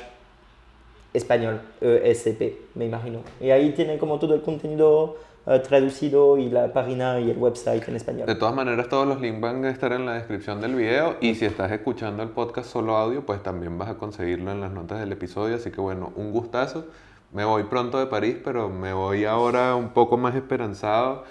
español, 1.15 1.63
ESP, 1.81 2.43
me 2.75 2.85
imagino. 2.85 3.21
Y 3.41 3.51
ahí 3.51 3.73
tiene 3.73 3.97
como 3.99 4.19
todo 4.19 4.35
el 4.35 4.43
contenido 4.43 5.17
eh, 5.47 5.59
traducido 5.61 6.37
y 6.37 6.51
la 6.51 6.73
página 6.73 7.19
y 7.19 7.31
el 7.31 7.39
website 7.39 7.89
en 7.89 7.97
español. 7.97 8.27
De 8.27 8.35
todas 8.35 8.55
maneras, 8.55 8.89
todos 8.89 9.07
los 9.07 9.21
links 9.21 9.41
van 9.41 9.65
a 9.65 9.71
estar 9.71 9.93
en 9.93 10.05
la 10.05 10.15
descripción 10.15 10.61
del 10.61 10.75
video 10.75 11.17
y 11.21 11.35
si 11.35 11.47
estás 11.47 11.73
escuchando 11.73 12.23
el 12.23 12.29
podcast 12.29 12.69
solo 12.69 12.97
audio, 12.97 13.25
pues 13.25 13.43
también 13.43 13.79
vas 13.79 13.89
a 13.89 13.95
conseguirlo 13.95 14.51
en 14.53 14.61
las 14.61 14.71
notas 14.71 15.01
del 15.01 15.13
episodio. 15.13 15.57
Así 15.57 15.71
que 15.71 15.81
bueno, 15.81 16.13
un 16.17 16.31
gustazo. 16.31 16.87
Me 17.33 17.45
voy 17.45 17.63
pronto 17.65 17.99
de 17.99 18.07
París, 18.07 18.37
pero 18.45 18.69
me 18.69 18.93
voy 18.93 19.25
ahora 19.25 19.77
un 19.77 19.91
poco 19.91 20.17
más 20.17 20.35
esperanzado. 20.35 21.25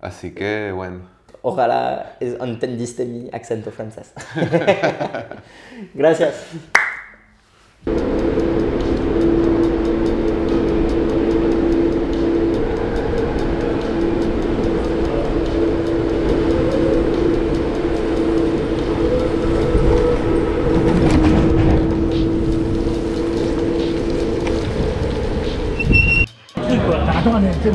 Así 0.00 0.34
que 0.34 0.72
bueno. 0.74 1.00
Ojalá 1.42 2.16
entendiste 2.20 3.04
mi 3.04 3.30
acento 3.32 3.70
francés. 3.70 4.12
Gracias. 5.94 6.46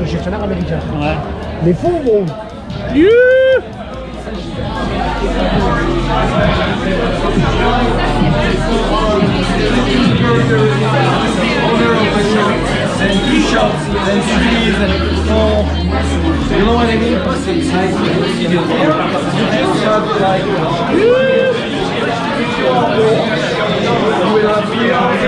le 0.05 0.11
gestionnaire 0.11 0.43
américain. 0.43 0.79
Ouais. 0.99 1.15
Les 1.65 1.73
fonds 1.73 1.99
gros. 2.03 2.25